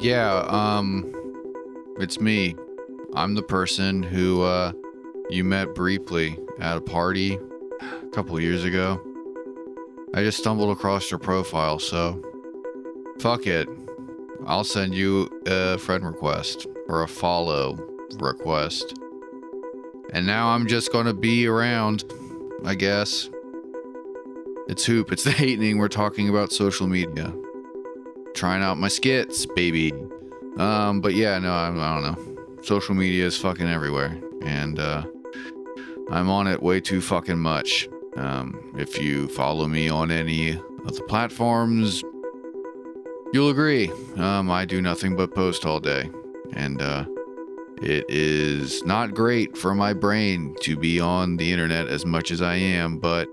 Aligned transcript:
yeah, 0.00 0.44
um, 0.48 1.12
it's 1.98 2.20
me. 2.20 2.56
I'm 3.14 3.34
the 3.34 3.42
person 3.42 4.02
who 4.02 4.42
uh, 4.42 4.72
you 5.30 5.44
met 5.44 5.74
briefly 5.74 6.38
at 6.58 6.76
a 6.76 6.80
party 6.80 7.38
a 7.80 8.08
couple 8.10 8.38
years 8.40 8.64
ago. 8.64 9.00
I 10.14 10.22
just 10.22 10.38
stumbled 10.38 10.76
across 10.76 11.10
your 11.10 11.18
profile, 11.18 11.78
so 11.78 12.22
fuck 13.20 13.46
it. 13.46 13.68
I'll 14.46 14.64
send 14.64 14.94
you 14.94 15.28
a 15.46 15.78
friend 15.78 16.04
request 16.04 16.66
or 16.88 17.02
a 17.02 17.08
follow 17.08 17.78
request. 18.18 18.98
And 20.12 20.26
now 20.26 20.48
I'm 20.48 20.66
just 20.66 20.92
gonna 20.92 21.14
be 21.14 21.46
around, 21.46 22.04
I 22.64 22.74
guess. 22.74 23.28
It's 24.68 24.84
Hoop, 24.84 25.12
it's 25.12 25.24
the 25.24 25.30
hatening. 25.32 25.78
We're 25.78 25.88
talking 25.88 26.28
about 26.28 26.52
social 26.52 26.86
media. 26.86 27.34
Trying 28.34 28.62
out 28.62 28.78
my 28.78 28.88
skits, 28.88 29.46
baby. 29.46 29.92
Um, 30.56 31.00
but 31.00 31.14
yeah, 31.14 31.38
no, 31.38 31.52
I, 31.52 31.68
I 31.68 32.00
don't 32.00 32.02
know. 32.02 32.62
Social 32.62 32.94
media 32.94 33.26
is 33.26 33.38
fucking 33.38 33.68
everywhere. 33.68 34.20
And 34.42 34.78
uh, 34.78 35.04
I'm 36.10 36.28
on 36.28 36.46
it 36.48 36.62
way 36.62 36.80
too 36.80 37.00
fucking 37.00 37.38
much. 37.38 37.88
Um, 38.16 38.72
if 38.76 39.00
you 39.00 39.28
follow 39.28 39.66
me 39.68 39.88
on 39.88 40.10
any 40.10 40.50
of 40.50 40.96
the 40.96 41.02
platforms, 41.02 42.02
you'll 43.32 43.50
agree. 43.50 43.90
Um, 44.16 44.50
I 44.50 44.64
do 44.64 44.82
nothing 44.82 45.16
but 45.16 45.34
post 45.34 45.64
all 45.64 45.80
day. 45.80 46.10
And 46.52 46.82
uh, 46.82 47.06
it 47.82 48.04
is 48.08 48.84
not 48.84 49.14
great 49.14 49.56
for 49.56 49.74
my 49.74 49.92
brain 49.92 50.56
to 50.62 50.76
be 50.76 51.00
on 51.00 51.36
the 51.36 51.52
internet 51.52 51.88
as 51.88 52.04
much 52.04 52.30
as 52.30 52.42
I 52.42 52.56
am, 52.56 52.98
but 52.98 53.28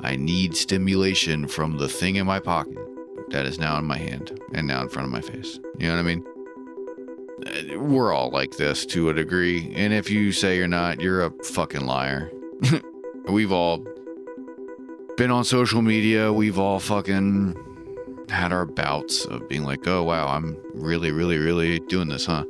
I 0.00 0.16
need 0.16 0.56
stimulation 0.56 1.48
from 1.48 1.76
the 1.76 1.88
thing 1.88 2.16
in 2.16 2.26
my 2.26 2.38
pocket 2.38 2.87
that 3.30 3.46
is 3.46 3.58
now 3.58 3.78
in 3.78 3.84
my 3.84 3.98
hand 3.98 4.38
and 4.52 4.66
now 4.66 4.82
in 4.82 4.88
front 4.88 5.06
of 5.06 5.12
my 5.12 5.20
face. 5.20 5.58
You 5.78 5.88
know 5.88 5.94
what 5.94 6.00
I 6.00 6.02
mean? 6.02 6.24
Uh, 7.46 7.78
We're 7.78 8.12
all 8.12 8.30
like 8.30 8.56
this 8.56 8.86
to 8.86 9.10
a 9.10 9.14
degree. 9.14 9.72
And 9.74 9.92
if 9.92 10.10
you 10.10 10.32
say 10.32 10.56
you're 10.56 10.68
not, 10.68 11.00
you're 11.00 11.24
a 11.24 11.30
fucking 11.44 11.86
liar. 11.86 12.30
We've 13.28 13.52
all 13.52 13.84
been 15.16 15.30
on 15.30 15.44
social 15.44 15.82
media. 15.82 16.32
We've 16.32 16.58
all 16.58 16.80
fucking 16.80 17.56
had 18.30 18.52
our 18.52 18.66
bouts 18.66 19.24
of 19.24 19.48
being 19.48 19.64
like, 19.64 19.86
oh, 19.86 20.02
wow, 20.02 20.28
I'm 20.28 20.56
really, 20.74 21.12
really, 21.12 21.38
really 21.38 21.78
doing 21.80 22.08
this, 22.08 22.26
huh? 22.26 22.44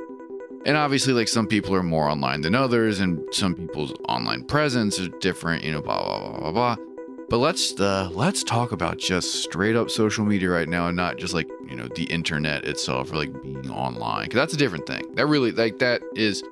And 0.64 0.76
obviously, 0.76 1.12
like 1.12 1.28
some 1.28 1.46
people 1.46 1.74
are 1.74 1.82
more 1.82 2.08
online 2.08 2.40
than 2.40 2.54
others, 2.54 3.00
and 3.00 3.22
some 3.32 3.54
people's 3.54 3.92
online 4.08 4.44
presence 4.44 4.98
is 4.98 5.08
different, 5.20 5.64
you 5.64 5.72
know, 5.72 5.80
blah, 5.80 6.02
blah, 6.04 6.28
blah, 6.30 6.38
blah, 6.38 6.52
blah. 6.52 6.87
But 7.28 7.38
let's 7.38 7.78
uh, 7.78 8.08
let's 8.12 8.42
talk 8.42 8.72
about 8.72 8.98
just 8.98 9.42
straight 9.42 9.76
up 9.76 9.90
social 9.90 10.24
media 10.24 10.48
right 10.48 10.68
now, 10.68 10.86
and 10.88 10.96
not 10.96 11.18
just 11.18 11.34
like 11.34 11.48
you 11.68 11.76
know 11.76 11.88
the 11.88 12.04
internet 12.04 12.64
itself 12.64 13.12
or 13.12 13.16
like 13.16 13.42
being 13.42 13.70
online, 13.70 14.24
because 14.24 14.36
that's 14.36 14.54
a 14.54 14.56
different 14.56 14.86
thing. 14.86 15.14
That 15.14 15.26
really 15.26 15.52
like 15.52 15.78
that 15.80 16.02
is 16.14 16.42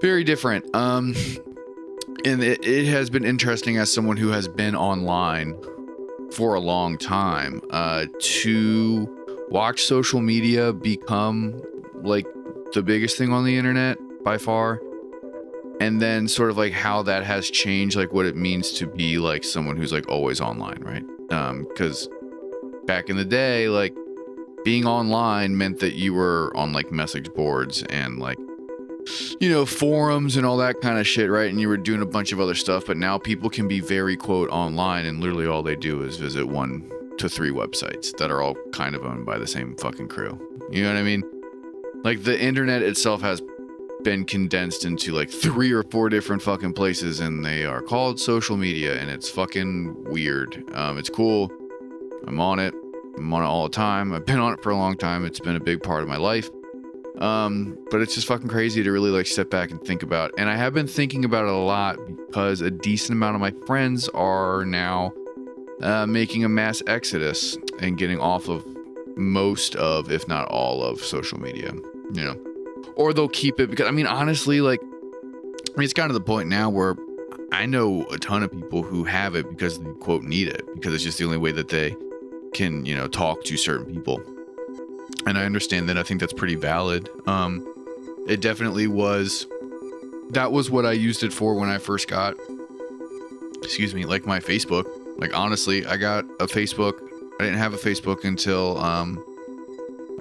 very 0.00 0.24
different. 0.24 0.74
Um, 0.74 1.14
and 2.24 2.42
it, 2.42 2.64
it 2.64 2.86
has 2.86 3.10
been 3.10 3.24
interesting 3.24 3.76
as 3.76 3.92
someone 3.92 4.16
who 4.16 4.28
has 4.28 4.48
been 4.48 4.74
online 4.74 5.56
for 6.32 6.54
a 6.54 6.60
long 6.60 6.98
time 6.98 7.60
uh, 7.70 8.06
to 8.18 9.08
watch 9.50 9.84
social 9.84 10.20
media 10.20 10.72
become 10.72 11.62
like 12.02 12.26
the 12.72 12.82
biggest 12.82 13.16
thing 13.16 13.32
on 13.32 13.44
the 13.44 13.56
internet 13.56 13.98
by 14.24 14.36
far 14.36 14.80
and 15.80 16.00
then 16.00 16.28
sort 16.28 16.50
of 16.50 16.56
like 16.56 16.72
how 16.72 17.02
that 17.02 17.24
has 17.24 17.50
changed 17.50 17.96
like 17.96 18.12
what 18.12 18.26
it 18.26 18.36
means 18.36 18.72
to 18.72 18.86
be 18.86 19.18
like 19.18 19.44
someone 19.44 19.76
who's 19.76 19.92
like 19.92 20.08
always 20.08 20.40
online 20.40 20.80
right? 20.82 21.04
Um 21.32 21.66
because 21.68 22.08
back 22.86 23.08
in 23.08 23.16
the 23.16 23.24
day 23.24 23.68
like 23.68 23.94
being 24.64 24.86
online 24.86 25.56
meant 25.56 25.80
that 25.80 25.94
you 25.94 26.14
were 26.14 26.52
on 26.56 26.72
like 26.72 26.90
message 26.90 27.32
boards 27.34 27.82
and 27.84 28.18
like 28.18 28.38
you 29.40 29.50
know 29.50 29.66
forums 29.66 30.36
and 30.36 30.46
all 30.46 30.56
that 30.56 30.80
kind 30.80 30.98
of 30.98 31.06
shit 31.06 31.30
right? 31.30 31.50
And 31.50 31.60
you 31.60 31.68
were 31.68 31.76
doing 31.76 32.02
a 32.02 32.06
bunch 32.06 32.32
of 32.32 32.40
other 32.40 32.54
stuff 32.54 32.86
but 32.86 32.96
now 32.96 33.18
people 33.18 33.50
can 33.50 33.68
be 33.68 33.80
very 33.80 34.16
quote 34.16 34.50
online 34.50 35.06
and 35.06 35.20
literally 35.20 35.46
all 35.46 35.62
they 35.62 35.76
do 35.76 36.02
is 36.02 36.16
visit 36.16 36.46
one 36.46 36.90
to 37.18 37.28
three 37.28 37.50
websites 37.50 38.16
that 38.16 38.30
are 38.30 38.42
all 38.42 38.54
kind 38.72 38.94
of 38.94 39.04
owned 39.04 39.24
by 39.24 39.38
the 39.38 39.46
same 39.46 39.76
fucking 39.76 40.08
crew. 40.08 40.38
You 40.70 40.82
know 40.82 40.92
what 40.92 40.98
i 40.98 41.02
mean? 41.02 41.22
Like 42.02 42.22
the 42.22 42.38
internet 42.38 42.82
itself 42.82 43.22
has 43.22 43.40
been 44.04 44.24
condensed 44.24 44.84
into 44.84 45.12
like 45.12 45.30
three 45.30 45.72
or 45.72 45.82
four 45.82 46.08
different 46.08 46.42
fucking 46.42 46.74
places 46.74 47.20
and 47.20 47.44
they 47.44 47.64
are 47.64 47.80
called 47.80 48.20
social 48.20 48.56
media 48.56 49.00
and 49.00 49.10
it's 49.10 49.28
fucking 49.28 50.04
weird. 50.04 50.62
Um 50.74 50.98
it's 50.98 51.10
cool. 51.10 51.50
I'm 52.26 52.38
on 52.38 52.58
it. 52.58 52.74
I'm 53.16 53.32
on 53.32 53.42
it 53.42 53.46
all 53.46 53.64
the 53.64 53.74
time. 53.74 54.12
I've 54.12 54.26
been 54.26 54.38
on 54.38 54.52
it 54.52 54.62
for 54.62 54.70
a 54.70 54.76
long 54.76 54.96
time. 54.96 55.24
It's 55.24 55.40
been 55.40 55.56
a 55.56 55.60
big 55.60 55.82
part 55.82 56.02
of 56.02 56.08
my 56.08 56.18
life. 56.18 56.48
Um 57.18 57.78
but 57.90 58.00
it's 58.00 58.14
just 58.14 58.26
fucking 58.26 58.48
crazy 58.48 58.82
to 58.82 58.92
really 58.92 59.10
like 59.10 59.26
step 59.26 59.50
back 59.50 59.70
and 59.70 59.82
think 59.82 60.02
about. 60.02 60.32
And 60.38 60.48
i 60.48 60.56
have 60.56 60.74
been 60.74 60.86
thinking 60.86 61.24
about 61.24 61.44
it 61.44 61.50
a 61.50 61.56
lot 61.56 61.96
because 62.06 62.60
a 62.60 62.70
decent 62.70 63.16
amount 63.16 63.34
of 63.34 63.40
my 63.40 63.52
friends 63.66 64.08
are 64.10 64.64
now 64.64 65.12
uh, 65.82 66.06
making 66.06 66.44
a 66.44 66.48
mass 66.48 66.82
exodus 66.86 67.56
and 67.80 67.98
getting 67.98 68.20
off 68.20 68.48
of 68.48 68.64
most 69.16 69.74
of 69.76 70.10
if 70.10 70.26
not 70.28 70.46
all 70.48 70.82
of 70.82 71.00
social 71.00 71.38
media 71.40 71.72
you 72.12 72.24
know 72.24 72.53
or 72.96 73.12
they'll 73.12 73.28
keep 73.28 73.60
it 73.60 73.70
because 73.70 73.86
I 73.86 73.90
mean 73.90 74.06
honestly 74.06 74.60
like 74.60 74.80
I 74.82 75.76
mean 75.76 75.84
it's 75.84 75.92
kind 75.92 76.10
of 76.10 76.14
the 76.14 76.20
point 76.20 76.48
now 76.48 76.70
where 76.70 76.96
I 77.52 77.66
know 77.66 78.04
a 78.06 78.18
ton 78.18 78.42
of 78.42 78.52
people 78.52 78.82
who 78.82 79.04
have 79.04 79.34
it 79.34 79.48
because 79.48 79.78
they 79.78 79.92
quote 80.00 80.22
need 80.22 80.48
it 80.48 80.62
because 80.74 80.94
it's 80.94 81.04
just 81.04 81.18
the 81.18 81.24
only 81.24 81.38
way 81.38 81.52
that 81.52 81.68
they 81.68 81.96
can 82.52 82.84
you 82.84 82.96
know 82.96 83.08
talk 83.08 83.44
to 83.44 83.56
certain 83.56 83.94
people. 83.94 84.22
And 85.26 85.38
I 85.38 85.44
understand 85.44 85.88
that. 85.88 85.98
I 85.98 86.02
think 86.02 86.20
that's 86.20 86.32
pretty 86.32 86.56
valid. 86.56 87.08
Um 87.26 87.70
it 88.26 88.40
definitely 88.40 88.86
was 88.86 89.46
that 90.30 90.50
was 90.52 90.70
what 90.70 90.86
I 90.86 90.92
used 90.92 91.22
it 91.22 91.32
for 91.32 91.54
when 91.54 91.68
I 91.68 91.78
first 91.78 92.08
got 92.08 92.34
excuse 93.62 93.94
me 93.94 94.04
like 94.04 94.26
my 94.26 94.40
Facebook. 94.40 94.86
Like 95.18 95.36
honestly 95.36 95.86
I 95.86 95.96
got 95.96 96.24
a 96.40 96.46
Facebook. 96.46 97.00
I 97.40 97.44
didn't 97.44 97.58
have 97.58 97.74
a 97.74 97.78
Facebook 97.78 98.24
until 98.24 98.78
um 98.78 99.24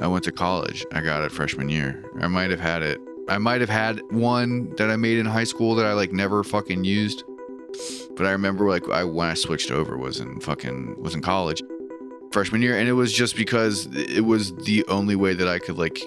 I 0.02 0.08
went 0.08 0.24
to 0.26 0.32
college. 0.32 0.86
I 0.92 1.02
got 1.02 1.24
it 1.24 1.32
freshman 1.32 1.70
year. 1.70 2.04
I 2.20 2.28
might 2.28 2.50
have 2.50 2.60
had 2.60 2.82
it. 2.82 3.00
I 3.30 3.38
might 3.38 3.62
have 3.62 3.70
had 3.70 4.02
one 4.12 4.74
that 4.76 4.90
I 4.90 4.96
made 4.96 5.18
in 5.18 5.26
high 5.26 5.44
school 5.46 5.76
that 5.76 5.86
I 5.86 5.94
like 5.94 6.12
never 6.12 6.44
fucking 6.44 6.84
used. 6.84 7.24
But 8.16 8.26
I 8.28 8.32
remember 8.32 8.70
like 8.70 8.88
I 8.90 9.04
when 9.04 9.30
I 9.30 9.34
switched 9.34 9.72
over 9.72 9.98
was 9.98 10.20
in 10.20 10.40
fucking 10.40 11.02
was 11.02 11.16
in 11.16 11.22
college 11.22 11.62
freshman 12.32 12.62
year 12.64 12.78
and 12.78 12.90
it 12.90 12.94
was 12.94 13.14
just 13.14 13.36
because 13.36 13.88
it 13.96 14.26
was 14.26 14.56
the 14.56 14.84
only 14.88 15.16
way 15.16 15.34
that 15.36 15.48
I 15.48 15.60
could 15.60 15.78
like 15.78 16.02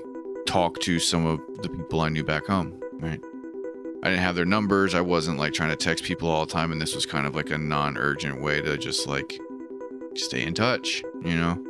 talk 0.46 0.80
to 0.80 0.98
some 0.98 1.24
of 1.24 1.40
the 1.62 1.68
people 1.68 2.00
I 2.00 2.08
knew 2.08 2.24
back 2.24 2.46
home, 2.46 2.78
right? 2.94 3.20
I 4.02 4.10
didn't 4.10 4.22
have 4.22 4.34
their 4.34 4.44
numbers. 4.44 4.94
I 4.94 5.00
wasn't 5.00 5.38
like 5.38 5.52
trying 5.52 5.70
to 5.70 5.76
text 5.76 6.04
people 6.04 6.28
all 6.28 6.44
the 6.44 6.52
time 6.52 6.72
and 6.72 6.80
this 6.80 6.94
was 6.94 7.06
kind 7.06 7.26
of 7.26 7.34
like 7.34 7.50
a 7.50 7.58
non-urgent 7.58 8.40
way 8.40 8.60
to 8.60 8.76
just 8.76 9.06
like 9.06 9.40
stay 10.14 10.42
in 10.42 10.54
touch, 10.54 11.02
you 11.22 11.36
know? 11.36 11.65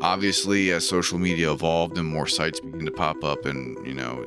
Obviously 0.00 0.70
as 0.72 0.86
social 0.86 1.18
media 1.18 1.52
evolved 1.52 1.96
and 1.98 2.06
more 2.06 2.26
sites 2.26 2.60
began 2.60 2.84
to 2.84 2.90
pop 2.90 3.22
up 3.24 3.44
and 3.44 3.84
you 3.86 3.94
know 3.94 4.24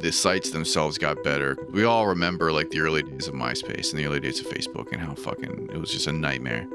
the 0.00 0.10
sites 0.10 0.50
themselves 0.50 0.96
got 0.96 1.22
better 1.22 1.56
we 1.70 1.84
all 1.84 2.06
remember 2.06 2.52
like 2.52 2.70
the 2.70 2.80
early 2.80 3.02
days 3.02 3.28
of 3.28 3.34
myspace 3.34 3.90
and 3.90 3.98
the 3.98 4.06
early 4.06 4.20
days 4.20 4.40
of 4.40 4.46
facebook 4.46 4.90
and 4.92 5.00
how 5.00 5.14
fucking 5.14 5.68
it 5.72 5.78
was 5.78 5.90
just 5.90 6.06
a 6.06 6.12
nightmare. 6.12 6.66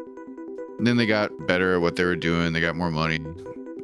And 0.78 0.88
then 0.88 0.98
they 0.98 1.06
got 1.06 1.48
better 1.48 1.76
at 1.76 1.82
what 1.82 1.96
they 1.96 2.04
were 2.04 2.16
doing 2.16 2.54
they 2.54 2.60
got 2.60 2.76
more 2.76 2.92
money 2.92 3.20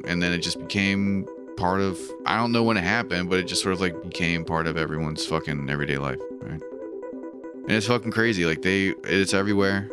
and 0.04 0.22
then 0.22 0.32
it 0.32 0.38
just 0.38 0.58
became 0.58 1.26
part 1.56 1.80
of 1.80 1.98
i 2.26 2.36
don't 2.36 2.52
know 2.52 2.62
when 2.62 2.76
it 2.76 2.84
happened 2.84 3.30
but 3.30 3.38
it 3.38 3.44
just 3.44 3.62
sort 3.62 3.72
of 3.72 3.80
like 3.80 4.00
became 4.02 4.44
part 4.44 4.66
of 4.66 4.76
everyone's 4.76 5.24
fucking 5.26 5.68
everyday 5.68 5.98
life 5.98 6.20
right? 6.40 6.62
And 7.62 7.72
it's 7.72 7.86
fucking 7.86 8.10
crazy 8.12 8.44
like 8.44 8.62
they 8.62 8.94
it's 9.04 9.34
everywhere 9.34 9.90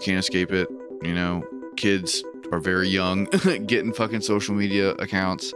can't 0.00 0.18
escape 0.18 0.52
it 0.52 0.68
you 1.02 1.14
know? 1.14 1.46
Kids 1.76 2.24
are 2.52 2.60
very 2.60 2.88
young 2.88 3.24
getting 3.66 3.92
fucking 3.92 4.20
social 4.20 4.54
media 4.54 4.90
accounts. 4.92 5.52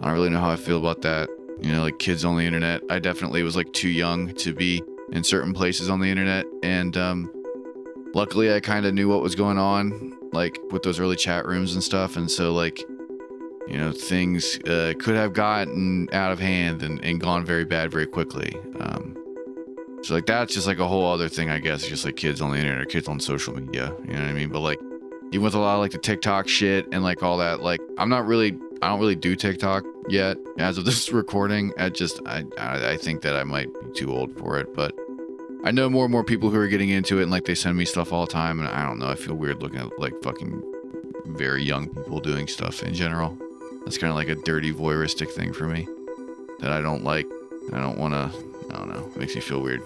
I 0.00 0.06
don't 0.06 0.14
really 0.14 0.30
know 0.30 0.40
how 0.40 0.50
I 0.50 0.56
feel 0.56 0.78
about 0.78 1.02
that. 1.02 1.28
You 1.60 1.72
know, 1.72 1.82
like 1.82 1.98
kids 1.98 2.24
on 2.24 2.36
the 2.36 2.44
internet. 2.44 2.82
I 2.90 2.98
definitely 2.98 3.42
was 3.42 3.56
like 3.56 3.72
too 3.72 3.88
young 3.88 4.34
to 4.34 4.52
be 4.52 4.82
in 5.12 5.24
certain 5.24 5.54
places 5.54 5.88
on 5.88 6.00
the 6.00 6.10
internet. 6.10 6.44
And 6.62 6.96
um, 6.96 7.32
luckily, 8.14 8.52
I 8.52 8.60
kind 8.60 8.86
of 8.86 8.94
knew 8.94 9.08
what 9.08 9.22
was 9.22 9.34
going 9.34 9.58
on, 9.58 10.16
like 10.32 10.58
with 10.70 10.82
those 10.82 11.00
early 11.00 11.16
chat 11.16 11.46
rooms 11.46 11.74
and 11.74 11.82
stuff. 11.82 12.16
And 12.16 12.30
so, 12.30 12.52
like, 12.52 12.80
you 13.68 13.78
know, 13.78 13.92
things 13.92 14.58
uh, 14.60 14.92
could 14.98 15.16
have 15.16 15.32
gotten 15.32 16.08
out 16.12 16.30
of 16.30 16.38
hand 16.38 16.82
and, 16.82 17.02
and 17.04 17.20
gone 17.20 17.44
very 17.44 17.64
bad 17.64 17.90
very 17.90 18.06
quickly. 18.06 18.54
Um, 18.80 19.16
so, 20.02 20.14
like, 20.14 20.26
that's 20.26 20.54
just 20.54 20.66
like 20.66 20.78
a 20.78 20.86
whole 20.86 21.10
other 21.10 21.28
thing, 21.28 21.50
I 21.50 21.58
guess. 21.58 21.86
Just 21.86 22.04
like 22.04 22.16
kids 22.16 22.40
on 22.40 22.50
the 22.50 22.58
internet 22.58 22.82
or 22.82 22.84
kids 22.84 23.08
on 23.08 23.18
social 23.18 23.54
media. 23.54 23.94
You 24.06 24.14
know 24.14 24.20
what 24.20 24.28
I 24.28 24.32
mean? 24.32 24.50
But 24.50 24.60
like, 24.60 24.80
even 25.32 25.42
with 25.42 25.54
a 25.54 25.58
lot 25.58 25.74
of 25.74 25.80
like 25.80 25.92
the 25.92 25.98
TikTok 25.98 26.48
shit 26.48 26.86
and 26.92 27.02
like 27.02 27.22
all 27.22 27.38
that, 27.38 27.62
like 27.62 27.80
I'm 27.98 28.08
not 28.08 28.26
really, 28.26 28.58
I 28.82 28.88
don't 28.88 29.00
really 29.00 29.16
do 29.16 29.36
TikTok 29.36 29.84
yet 30.08 30.38
as 30.58 30.78
of 30.78 30.84
this 30.86 31.12
recording. 31.12 31.72
I 31.78 31.88
just, 31.88 32.20
I, 32.26 32.44
I, 32.58 32.96
think 32.96 33.22
that 33.22 33.36
I 33.36 33.44
might 33.44 33.68
be 33.80 33.92
too 33.92 34.12
old 34.12 34.36
for 34.38 34.58
it, 34.58 34.74
but 34.74 34.94
I 35.64 35.72
know 35.72 35.90
more 35.90 36.04
and 36.04 36.12
more 36.12 36.24
people 36.24 36.50
who 36.50 36.58
are 36.58 36.68
getting 36.68 36.90
into 36.90 37.18
it 37.18 37.24
and 37.24 37.30
like 37.30 37.44
they 37.44 37.54
send 37.54 37.76
me 37.76 37.84
stuff 37.84 38.12
all 38.12 38.26
the 38.26 38.32
time. 38.32 38.60
And 38.60 38.68
I 38.68 38.86
don't 38.86 38.98
know, 38.98 39.08
I 39.08 39.16
feel 39.16 39.34
weird 39.34 39.62
looking 39.62 39.80
at 39.80 39.98
like 39.98 40.14
fucking 40.22 40.62
very 41.26 41.62
young 41.62 41.88
people 41.88 42.20
doing 42.20 42.46
stuff 42.46 42.82
in 42.82 42.94
general. 42.94 43.36
That's 43.84 43.98
kind 43.98 44.10
of 44.10 44.16
like 44.16 44.28
a 44.28 44.34
dirty 44.34 44.72
voyeuristic 44.72 45.30
thing 45.30 45.52
for 45.52 45.66
me 45.66 45.88
that 46.60 46.72
I 46.72 46.80
don't 46.80 47.04
like. 47.04 47.26
I 47.72 47.80
don't 47.80 47.98
want 47.98 48.14
to. 48.14 48.46
I 48.72 48.78
don't 48.78 48.88
know. 48.88 49.10
It 49.14 49.16
makes 49.16 49.34
me 49.34 49.40
feel 49.40 49.60
weird. 49.60 49.82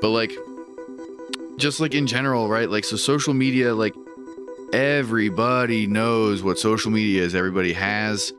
But 0.00 0.08
like, 0.08 0.32
just 1.56 1.80
like 1.80 1.94
in 1.94 2.06
general, 2.06 2.48
right? 2.48 2.68
Like, 2.68 2.84
so 2.84 2.96
social 2.96 3.34
media, 3.34 3.74
like 3.74 3.94
everybody 4.72 5.86
knows 5.86 6.42
what 6.42 6.58
social 6.58 6.90
media 6.90 7.22
is. 7.22 7.34
Everybody 7.34 7.72
has 7.72 8.32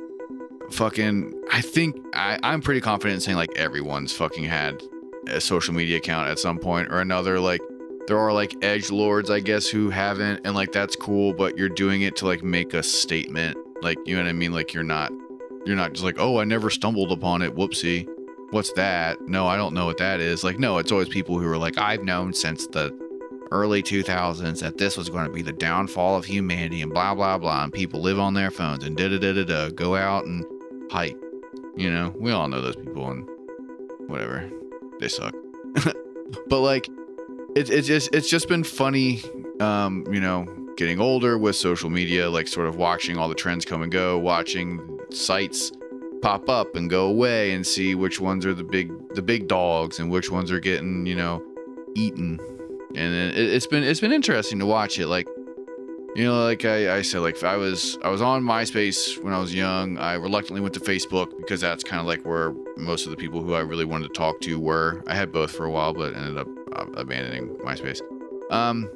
fucking. 0.72 1.34
I 1.52 1.62
think 1.62 1.96
I, 2.14 2.40
I'm 2.44 2.62
pretty 2.62 2.82
confident 2.82 3.16
in 3.16 3.22
saying 3.22 3.38
like 3.38 3.56
everyone's 3.56 4.14
fucking 4.14 4.46
had 4.46 4.82
a 5.28 5.40
social 5.40 5.74
media 5.74 5.98
account 5.98 6.30
at 6.30 6.40
some 6.40 6.58
point 6.58 6.92
or 6.92 7.00
another. 7.00 7.40
Like, 7.40 7.62
there 8.08 8.18
are 8.18 8.34
like 8.34 8.56
edge 8.64 8.92
lords, 8.92 9.30
I 9.30 9.40
guess, 9.40 9.68
who 9.68 9.90
haven't, 9.90 10.42
and 10.46 10.56
like 10.56 10.72
that's 10.72 10.96
cool. 10.96 11.34
But 11.34 11.58
you're 11.58 11.70
doing 11.70 12.02
it 12.02 12.16
to 12.18 12.26
like 12.26 12.44
make 12.44 12.74
a 12.74 12.84
statement. 12.84 13.58
Like, 13.82 13.98
you 14.06 14.16
know 14.16 14.24
what 14.24 14.30
I 14.30 14.34
mean? 14.34 14.54
Like, 14.54 14.74
you're 14.74 14.84
not. 14.84 15.12
You're 15.66 15.78
not 15.78 15.94
just 15.94 16.04
like, 16.04 16.20
oh, 16.20 16.40
I 16.40 16.44
never 16.44 16.70
stumbled 16.70 17.12
upon 17.12 17.42
it. 17.42 17.56
Whoopsie. 17.56 18.08
What's 18.50 18.74
that? 18.74 19.22
No, 19.28 19.48
I 19.48 19.56
don't 19.56 19.74
know 19.74 19.86
what 19.86 19.98
that 19.98 20.20
is. 20.20 20.44
Like, 20.44 20.60
no, 20.60 20.78
it's 20.78 20.92
always 20.92 21.08
people 21.08 21.40
who 21.40 21.48
are 21.48 21.58
like, 21.58 21.78
I've 21.78 22.04
known 22.04 22.34
since 22.34 22.68
the 22.68 22.92
early 23.54 23.84
2000s 23.84 24.60
that 24.60 24.78
this 24.78 24.98
was 24.98 25.10
going 25.10 25.26
to 25.26 25.32
be 25.32 25.44
the 25.44 25.54
downfall 25.54 26.18
of 26.18 26.26
humanity 26.26 26.82
and 26.82 26.92
blah 26.92 27.14
blah 27.14 27.38
blah 27.38 27.64
and 27.64 27.72
people 27.72 28.02
live 28.02 28.20
on 28.20 28.34
their 28.34 28.52
phones 28.52 28.84
and 28.84 28.98
da 28.98 29.08
da 29.08 29.18
da 29.20 29.32
da 29.34 29.44
da 29.44 29.70
go 29.70 29.96
out 29.96 30.26
and 30.26 30.44
hike. 30.92 31.18
You 31.76 31.92
know 31.92 32.14
we 32.20 32.32
all 32.32 32.48
know 32.48 32.62
those 32.62 32.76
people 32.76 33.10
and 33.10 33.30
whatever. 34.08 34.50
They 35.00 35.08
suck. 35.08 35.36
But 36.48 36.62
like 36.62 36.90
it's 37.56 37.70
it's 37.70 37.88
just 37.88 38.14
it's 38.14 38.28
just 38.28 38.48
been 38.48 38.64
funny 38.64 39.22
um 39.60 40.04
you 40.12 40.20
know 40.20 40.46
getting 40.78 41.00
older 41.00 41.38
with 41.38 41.56
social 41.56 41.90
media 41.90 42.30
like 42.30 42.48
sort 42.48 42.68
of 42.68 42.76
watching 42.76 43.18
all 43.18 43.30
the 43.30 43.36
trends 43.36 43.66
come 43.66 43.84
and 43.84 43.92
go 43.92 44.18
watching 44.18 45.00
sites 45.12 45.72
pop 46.22 46.50
up 46.50 46.76
and 46.76 46.90
go 46.90 47.06
away 47.06 47.52
and 47.52 47.68
see 47.68 47.94
which 47.94 48.20
ones 48.20 48.46
are 48.46 48.54
the 48.54 48.64
big 48.64 48.92
the 49.14 49.22
big 49.22 49.48
dogs 49.48 50.00
and 50.00 50.10
which 50.10 50.32
ones 50.32 50.52
are 50.52 50.60
getting 50.60 51.06
you 51.06 51.16
know 51.16 51.44
eaten 51.96 52.40
and 52.96 53.14
it, 53.14 53.38
it's 53.38 53.68
been 53.68 53.84
it's 53.84 54.00
been 54.00 54.12
interesting 54.12 54.60
to 54.60 54.66
watch 54.66 55.00
it 55.00 55.08
like 55.08 55.28
you 56.16 56.24
know 56.24 56.44
like 56.44 56.64
I, 56.66 56.98
I 56.98 57.02
said 57.02 57.22
like 57.22 57.44
i 57.44 57.58
was 57.58 57.98
i 58.04 58.10
was 58.10 58.22
on 58.22 58.44
myspace 58.44 59.22
when 59.24 59.34
i 59.34 59.40
was 59.40 59.54
young. 59.54 59.98
I 59.98 60.14
reluctantly 60.14 60.62
went 60.62 60.74
to 60.76 60.80
facebook 60.80 61.36
because 61.38 61.62
that's 61.62 61.84
kind 61.84 62.00
of 62.00 62.06
like 62.06 62.24
where 62.26 62.54
most 62.78 63.06
of 63.06 63.12
the 63.12 63.18
people 63.18 63.42
who 63.42 63.54
i 63.54 63.60
really 63.60 63.86
wanted 63.86 64.08
to 64.08 64.14
talk 64.14 64.40
to 64.42 64.60
were. 64.60 65.04
I 65.08 65.16
had 65.16 65.32
both 65.32 65.52
for 65.52 65.66
a 65.66 65.72
while 65.72 65.94
but 65.94 66.16
ended 66.16 66.38
up 66.38 66.48
uh, 66.76 66.86
abandoning 66.94 67.50
myspace. 67.58 68.02
Um 68.52 68.90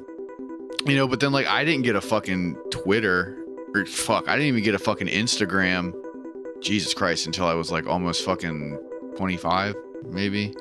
you 0.86 0.96
know 0.96 1.08
but 1.08 1.20
then 1.20 1.32
like 1.32 1.46
i 1.46 1.64
didn't 1.64 1.82
get 1.82 1.96
a 1.96 2.00
fucking 2.00 2.56
twitter 2.70 3.44
or 3.74 3.84
fuck 3.84 4.28
i 4.28 4.32
didn't 4.36 4.48
even 4.48 4.62
get 4.62 4.74
a 4.74 4.78
fucking 4.78 5.08
instagram 5.08 5.92
jesus 6.60 6.94
christ 6.94 7.26
until 7.26 7.46
i 7.46 7.54
was 7.54 7.70
like 7.70 7.86
almost 7.86 8.24
fucking 8.24 8.78
25 9.16 9.74
maybe. 10.10 10.54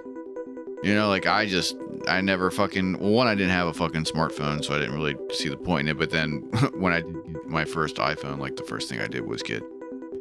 You 0.83 0.95
know 0.95 1.09
like 1.09 1.25
i 1.25 1.45
just 1.45 1.75
I 2.07 2.21
never 2.21 2.49
fucking 2.51 2.99
one 2.99 3.27
I 3.27 3.35
didn't 3.35 3.51
have 3.51 3.67
a 3.67 3.73
fucking 3.73 4.03
smartphone, 4.03 4.63
so 4.63 4.73
I 4.73 4.79
didn't 4.79 4.95
really 4.95 5.15
see 5.31 5.49
the 5.49 5.57
point 5.57 5.87
in 5.87 5.95
it. 5.95 5.99
But 5.99 6.09
then 6.09 6.49
when 6.75 6.93
I 6.93 7.01
did 7.01 7.45
my 7.45 7.65
first 7.65 7.97
iPhone, 7.97 8.39
like 8.39 8.55
the 8.55 8.63
first 8.63 8.89
thing 8.89 8.99
I 8.99 9.07
did 9.07 9.25
was 9.25 9.43
get 9.43 9.63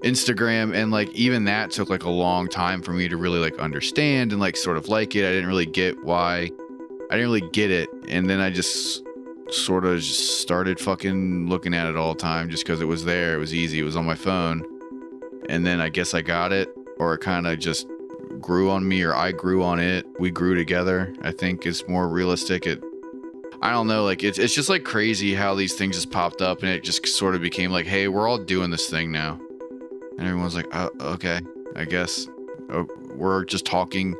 Instagram, 0.03 0.75
and 0.75 0.91
like 0.91 1.09
even 1.11 1.45
that 1.45 1.71
took 1.71 1.89
like 1.89 2.05
a 2.05 2.11
long 2.11 2.49
time 2.49 2.83
for 2.83 2.93
me 2.93 3.09
to 3.09 3.17
really 3.17 3.39
like 3.39 3.59
understand 3.59 4.33
and 4.33 4.41
like 4.41 4.57
sort 4.57 4.77
of 4.77 4.89
like 4.89 5.15
it. 5.17 5.27
I 5.27 5.31
didn't 5.31 5.49
really 5.49 5.67
get 5.67 6.03
why. 6.05 6.51
I 7.11 7.15
didn't 7.15 7.31
really 7.31 7.49
get 7.53 7.71
it, 7.71 7.89
and 8.09 8.29
then 8.29 8.41
I 8.41 8.51
just 8.51 9.05
sort 9.51 9.85
of 9.85 10.01
just 10.01 10.41
started 10.41 10.81
fucking 10.81 11.49
looking 11.49 11.73
at 11.73 11.87
it 11.87 11.97
all 11.97 12.15
the 12.15 12.21
time 12.21 12.51
just 12.51 12.65
because 12.65 12.81
it 12.81 12.87
was 12.87 13.05
there. 13.05 13.35
It 13.35 13.39
was 13.39 13.55
easy. 13.55 13.79
It 13.79 13.85
was 13.85 13.97
on 13.97 14.05
my 14.05 14.17
phone, 14.17 14.65
and 15.49 15.65
then 15.65 15.81
I 15.81 15.89
guess 15.89 16.15
I 16.15 16.23
got 16.23 16.53
it, 16.53 16.69
or 16.99 17.15
it 17.15 17.19
kind 17.19 17.47
of 17.47 17.59
just 17.59 17.87
grew 18.47 18.71
on 18.71 18.87
me 18.87 19.03
or 19.03 19.13
I 19.13 19.33
grew 19.33 19.65
on 19.65 19.81
it. 19.81 20.07
We 20.21 20.31
grew 20.31 20.55
together. 20.55 21.13
I 21.23 21.33
think 21.33 21.67
it's 21.67 21.89
more 21.89 22.09
realistic. 22.09 22.65
It 22.65 22.81
I 23.61 23.73
don't 23.73 23.89
know, 23.89 24.05
like 24.05 24.23
it's 24.23 24.39
it's 24.39 24.55
just 24.55 24.69
like 24.69 24.85
crazy 24.85 25.35
how 25.35 25.57
these 25.57 25.75
things 25.75 25.97
just 25.97 26.13
popped 26.13 26.41
up 26.41 26.61
and 26.63 26.71
it 26.71 26.85
just 26.85 27.05
sort 27.09 27.35
of 27.35 27.41
became 27.41 27.73
like, 27.73 27.87
hey, 27.87 28.07
we're 28.07 28.29
all 28.29 28.39
doing 28.39 28.71
this 28.71 28.89
thing 28.89 29.11
now. 29.11 29.41
And 30.17 30.29
everyone's 30.29 30.55
like, 30.55 30.69
oh, 30.73 30.91
okay, 31.01 31.41
I 31.75 31.87
guess 31.87 32.29
oh, 32.71 32.87
we're 33.17 33.45
just 33.45 33.65
talking. 33.65 34.15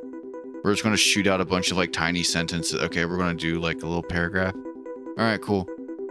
We're 0.65 0.73
just 0.73 0.83
gonna 0.83 0.97
shoot 0.97 1.29
out 1.29 1.41
a 1.41 1.45
bunch 1.45 1.71
of 1.71 1.77
like 1.77 1.93
tiny 1.93 2.25
sentences. 2.25 2.81
Okay, 2.81 3.05
we're 3.05 3.19
gonna 3.19 3.35
do 3.35 3.61
like 3.61 3.77
a 3.85 3.87
little 3.87 4.03
paragraph. 4.03 4.57
All 4.57 5.25
right, 5.25 5.41
cool. 5.41 5.69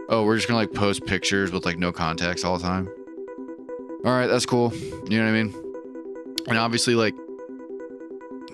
Oh, 0.08 0.24
we're 0.24 0.36
just 0.36 0.48
gonna 0.48 0.58
like 0.58 0.72
post 0.72 1.04
pictures 1.04 1.52
with 1.52 1.66
like 1.66 1.78
no 1.78 1.92
context 1.92 2.46
all 2.46 2.56
the 2.56 2.64
time. 2.64 2.88
All 4.06 4.12
right, 4.12 4.26
that's 4.26 4.46
cool. 4.46 4.72
You 4.74 5.18
know 5.18 5.24
what 5.24 5.36
I 5.36 5.42
mean? 5.42 5.54
And 6.48 6.56
obviously, 6.56 6.94
like 6.94 7.14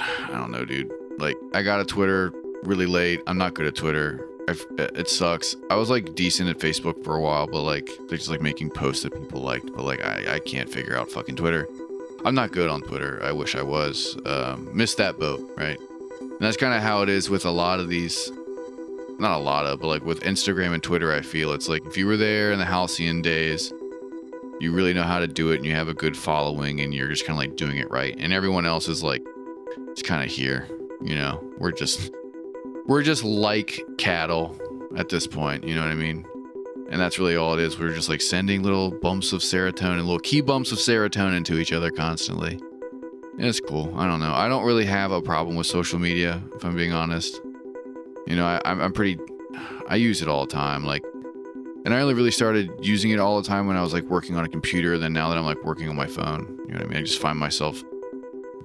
I 0.02 0.32
don't 0.32 0.50
know, 0.50 0.64
dude. 0.64 0.90
Like, 1.18 1.36
I 1.54 1.62
got 1.62 1.80
a 1.80 1.84
Twitter 1.84 2.32
really 2.62 2.86
late. 2.86 3.20
I'm 3.26 3.38
not 3.38 3.54
good 3.54 3.66
at 3.66 3.74
Twitter. 3.74 4.26
I've, 4.48 4.64
it 4.78 5.08
sucks. 5.08 5.56
I 5.70 5.76
was 5.76 5.88
like 5.88 6.14
decent 6.14 6.50
at 6.50 6.58
Facebook 6.58 7.02
for 7.04 7.16
a 7.16 7.20
while, 7.20 7.46
but 7.46 7.62
like 7.62 7.88
they're 8.08 8.18
just 8.18 8.30
like 8.30 8.40
making 8.40 8.70
posts 8.70 9.04
that 9.04 9.12
people 9.12 9.40
liked. 9.40 9.72
But 9.74 9.84
like 9.84 10.04
I, 10.04 10.34
I 10.34 10.38
can't 10.40 10.68
figure 10.68 10.96
out 10.96 11.10
fucking 11.10 11.36
Twitter. 11.36 11.68
I'm 12.24 12.34
not 12.34 12.52
good 12.52 12.68
on 12.68 12.82
Twitter. 12.82 13.20
I 13.22 13.32
wish 13.32 13.54
I 13.54 13.62
was. 13.62 14.16
Um, 14.26 14.68
missed 14.76 14.96
that 14.98 15.18
boat, 15.18 15.48
right? 15.56 15.78
And 16.20 16.40
that's 16.40 16.56
kind 16.56 16.74
of 16.74 16.82
how 16.82 17.02
it 17.02 17.08
is 17.08 17.30
with 17.30 17.44
a 17.44 17.50
lot 17.50 17.80
of 17.80 17.88
these. 17.88 18.30
Not 19.18 19.38
a 19.38 19.42
lot 19.42 19.66
of, 19.66 19.80
but 19.80 19.86
like 19.86 20.04
with 20.04 20.20
Instagram 20.22 20.72
and 20.74 20.82
Twitter, 20.82 21.12
I 21.12 21.20
feel 21.20 21.52
it's 21.52 21.68
like 21.68 21.86
if 21.86 21.96
you 21.96 22.06
were 22.06 22.16
there 22.16 22.50
in 22.50 22.58
the 22.58 22.64
halcyon 22.64 23.22
days, 23.22 23.72
you 24.58 24.72
really 24.72 24.94
know 24.94 25.02
how 25.02 25.20
to 25.20 25.28
do 25.28 25.50
it 25.52 25.56
and 25.56 25.66
you 25.66 25.74
have 25.74 25.88
a 25.88 25.94
good 25.94 26.16
following 26.16 26.80
and 26.80 26.92
you're 26.94 27.08
just 27.08 27.26
kind 27.26 27.36
of 27.36 27.38
like 27.38 27.56
doing 27.56 27.76
it 27.76 27.90
right. 27.90 28.16
And 28.18 28.32
everyone 28.32 28.66
else 28.66 28.88
is 28.88 29.02
like 29.02 29.22
it's 29.88 30.02
kind 30.02 30.22
of 30.22 30.30
here. 30.30 30.68
You 31.02 31.16
know, 31.16 31.42
we're 31.58 31.72
just 31.72 32.12
we're 32.86 33.02
just 33.02 33.24
like 33.24 33.80
cattle 33.98 34.58
at 34.96 35.08
this 35.08 35.26
point. 35.26 35.64
You 35.64 35.74
know 35.74 35.82
what 35.82 35.90
I 35.90 35.94
mean? 35.94 36.26
And 36.90 37.00
that's 37.00 37.18
really 37.18 37.36
all 37.36 37.54
it 37.54 37.60
is. 37.60 37.78
We're 37.78 37.94
just 37.94 38.08
like 38.08 38.20
sending 38.20 38.62
little 38.62 38.90
bumps 38.90 39.32
of 39.32 39.40
serotonin, 39.40 39.98
little 39.98 40.18
key 40.18 40.40
bumps 40.40 40.72
of 40.72 40.78
serotonin 40.78 41.44
to 41.46 41.58
each 41.58 41.72
other 41.72 41.90
constantly. 41.90 42.60
And 43.38 43.46
it's 43.46 43.60
cool. 43.60 43.92
I 43.96 44.06
don't 44.06 44.20
know. 44.20 44.34
I 44.34 44.46
don't 44.48 44.64
really 44.64 44.84
have 44.84 45.10
a 45.10 45.22
problem 45.22 45.56
with 45.56 45.66
social 45.66 45.98
media, 45.98 46.42
if 46.54 46.64
I'm 46.64 46.76
being 46.76 46.92
honest. 46.92 47.40
You 48.26 48.36
know, 48.36 48.44
I, 48.44 48.60
I'm 48.64 48.92
pretty. 48.92 49.18
I 49.88 49.96
use 49.96 50.22
it 50.22 50.28
all 50.28 50.46
the 50.46 50.52
time. 50.52 50.84
Like, 50.84 51.02
and 51.84 51.94
I 51.94 52.00
only 52.00 52.14
really 52.14 52.30
started 52.30 52.70
using 52.80 53.10
it 53.10 53.18
all 53.18 53.40
the 53.40 53.48
time 53.48 53.66
when 53.66 53.76
I 53.76 53.82
was 53.82 53.94
like 53.94 54.04
working 54.04 54.36
on 54.36 54.44
a 54.44 54.48
computer. 54.48 54.98
Then 54.98 55.12
now 55.12 55.30
that 55.30 55.38
I'm 55.38 55.44
like 55.44 55.64
working 55.64 55.88
on 55.88 55.96
my 55.96 56.06
phone, 56.06 56.58
you 56.66 56.72
know 56.72 56.78
what 56.78 56.86
I 56.86 56.88
mean? 56.88 56.98
I 56.98 57.02
just 57.02 57.20
find 57.20 57.38
myself 57.38 57.82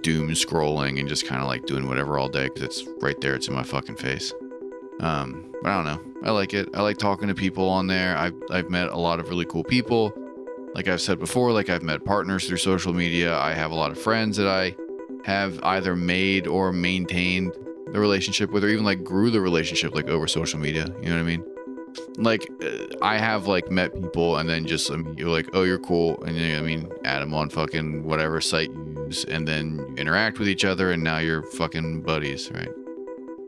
doom 0.01 0.30
scrolling 0.30 1.00
and 1.00 1.08
just 1.08 1.25
kind 1.25 1.42
of 1.42 1.48
like 1.48 1.66
doing 1.66 1.88
whatever 1.88 2.18
all 2.18 2.30
day 2.30 2.46
because 2.46 2.63
it's 2.63 2.84
right 3.01 3.20
there. 3.22 3.36
It's 3.36 3.48
in 3.48 3.54
my 3.54 3.63
fucking 3.63 3.96
face. 3.96 4.34
Um, 5.00 5.54
but 5.62 5.70
I 5.72 5.75
don't 5.75 5.86
know. 5.86 6.27
I 6.27 6.32
like 6.32 6.54
it. 6.54 6.70
I 6.74 6.82
like 6.82 6.98
talking 6.98 7.27
to 7.27 7.36
people 7.36 7.70
on 7.70 7.88
there. 7.88 8.18
I've, 8.18 8.36
I've 8.50 8.70
met 8.70 8.89
a 8.89 8.98
lot 8.98 9.20
of 9.20 9.30
really 9.30 9.46
cool 9.46 9.63
people. 9.63 10.13
Like 10.74 10.88
I've 10.88 11.01
said 11.01 11.20
before, 11.20 11.51
like 11.51 11.70
I've 11.70 11.84
met 11.84 12.04
partners 12.06 12.48
through 12.48 12.58
social 12.58 12.94
media. 12.94 13.38
I 13.38 13.54
have 13.54 13.72
a 13.72 13.75
lot 13.75 13.92
of 13.92 14.00
friends 14.00 14.38
that 14.38 14.48
I 14.48 14.75
have 15.25 15.60
either 15.63 15.96
made 15.96 16.48
or 16.48 16.72
maintained 16.72 17.54
the 17.92 18.00
relationship 18.00 18.51
with, 18.51 18.63
or 18.63 18.70
even 18.70 18.86
like 18.86 19.04
grew 19.04 19.30
the 19.30 19.42
relationship 19.42 19.96
like 19.96 20.08
over 20.08 20.27
social 20.27 20.60
media. 20.60 20.86
You 21.01 21.10
know 21.10 21.16
what 21.16 21.22
I 21.22 21.24
mean? 21.24 21.44
Like 22.18 22.50
I 23.01 23.18
have 23.18 23.48
like 23.48 23.70
met 23.72 23.94
people 23.94 24.38
and 24.38 24.50
then 24.50 24.66
just 24.66 24.89
mean, 24.92 25.18
you're 25.18 25.30
like, 25.30 25.50
oh, 25.54 25.63
you're 25.63 25.80
cool, 25.80 26.22
and 26.24 26.36
you 26.36 26.54
know, 26.54 26.60
I 26.60 26.62
mean, 26.62 26.92
add 27.04 27.22
them 27.22 27.34
on 27.34 27.50
fucking 27.50 28.04
whatever 28.04 28.42
site 28.42 28.72
you 28.72 29.04
use, 29.06 29.24
and 29.25 29.48
then 29.48 29.86
you 29.89 29.96
interact 29.98 30.39
with 30.39 30.48
each 30.48 30.66
other, 30.66 30.92
and 30.92 31.04
now 31.04 31.20
you're 31.20 31.44
fucking 31.44 32.01
buddies, 32.01 32.51
right? 32.51 32.70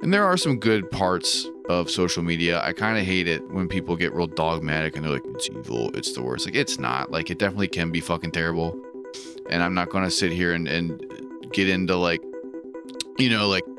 And 0.01 0.13
there 0.13 0.23
are 0.25 0.37
some 0.37 0.59
good 0.59 0.89
parts 0.91 1.45
of 1.67 1.89
social 1.89 2.23
media. 2.23 2.61
I 2.63 2.71
kind 2.71 2.97
of 2.97 3.05
hate 3.05 3.27
it 3.27 3.47
when 3.51 3.67
people 3.67 3.95
get 3.97 4.13
real 4.13 4.27
dogmatic 4.27 4.95
and 4.95 5.03
they're 5.03 5.11
like, 5.11 5.25
it's 5.25 5.49
evil, 5.49 5.91
it's 5.93 6.13
the 6.13 6.21
worst. 6.21 6.45
Like, 6.45 6.55
it's 6.55 6.79
not. 6.79 7.11
Like, 7.11 7.29
it 7.29 7.37
definitely 7.37 7.67
can 7.67 7.91
be 7.91 7.99
fucking 7.99 8.31
terrible. 8.31 8.79
And 9.49 9.61
I'm 9.61 9.73
not 9.73 9.89
going 9.89 10.05
to 10.05 10.11
sit 10.11 10.31
here 10.31 10.53
and, 10.53 10.67
and 10.69 11.03
get 11.51 11.67
into, 11.67 11.97
like, 11.97 12.21
you 13.17 13.29
know, 13.29 13.49
like, 13.49 13.65
uh, 13.67 13.78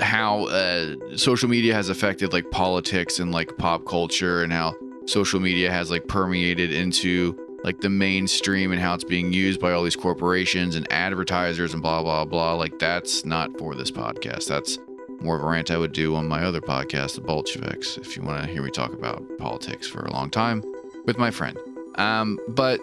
how 0.00 0.46
uh, 0.46 0.94
social 1.16 1.48
media 1.48 1.74
has 1.74 1.88
affected, 1.88 2.32
like, 2.32 2.50
politics 2.50 3.18
and, 3.18 3.32
like, 3.32 3.56
pop 3.58 3.86
culture 3.86 4.42
and 4.42 4.52
how 4.52 4.74
social 5.06 5.40
media 5.40 5.70
has, 5.70 5.90
like, 5.90 6.06
permeated 6.08 6.72
into 6.72 7.36
like 7.64 7.80
the 7.80 7.90
mainstream 7.90 8.70
and 8.70 8.80
how 8.80 8.94
it's 8.94 9.02
being 9.02 9.32
used 9.32 9.60
by 9.60 9.72
all 9.72 9.82
these 9.82 9.96
corporations 9.96 10.76
and 10.76 10.90
advertisers 10.92 11.72
and 11.72 11.82
blah 11.82 12.00
blah 12.02 12.24
blah. 12.24 12.54
Like 12.54 12.78
that's 12.78 13.24
not 13.24 13.58
for 13.58 13.74
this 13.74 13.90
podcast. 13.90 14.46
That's 14.46 14.78
more 15.20 15.36
of 15.36 15.42
a 15.42 15.46
rant 15.46 15.70
i 15.70 15.76
would 15.76 15.92
do 15.92 16.14
on 16.14 16.28
my 16.28 16.44
other 16.44 16.60
podcast 16.60 17.16
the 17.16 17.20
bolsheviks 17.20 17.98
if 17.98 18.16
you 18.16 18.22
want 18.22 18.40
to 18.40 18.48
hear 18.48 18.62
me 18.62 18.70
talk 18.70 18.92
about 18.92 19.20
politics 19.36 19.88
for 19.88 20.02
a 20.02 20.12
long 20.12 20.30
time 20.30 20.62
with 21.06 21.18
my 21.18 21.30
friend. 21.30 21.58
Um 21.96 22.38
but 22.48 22.80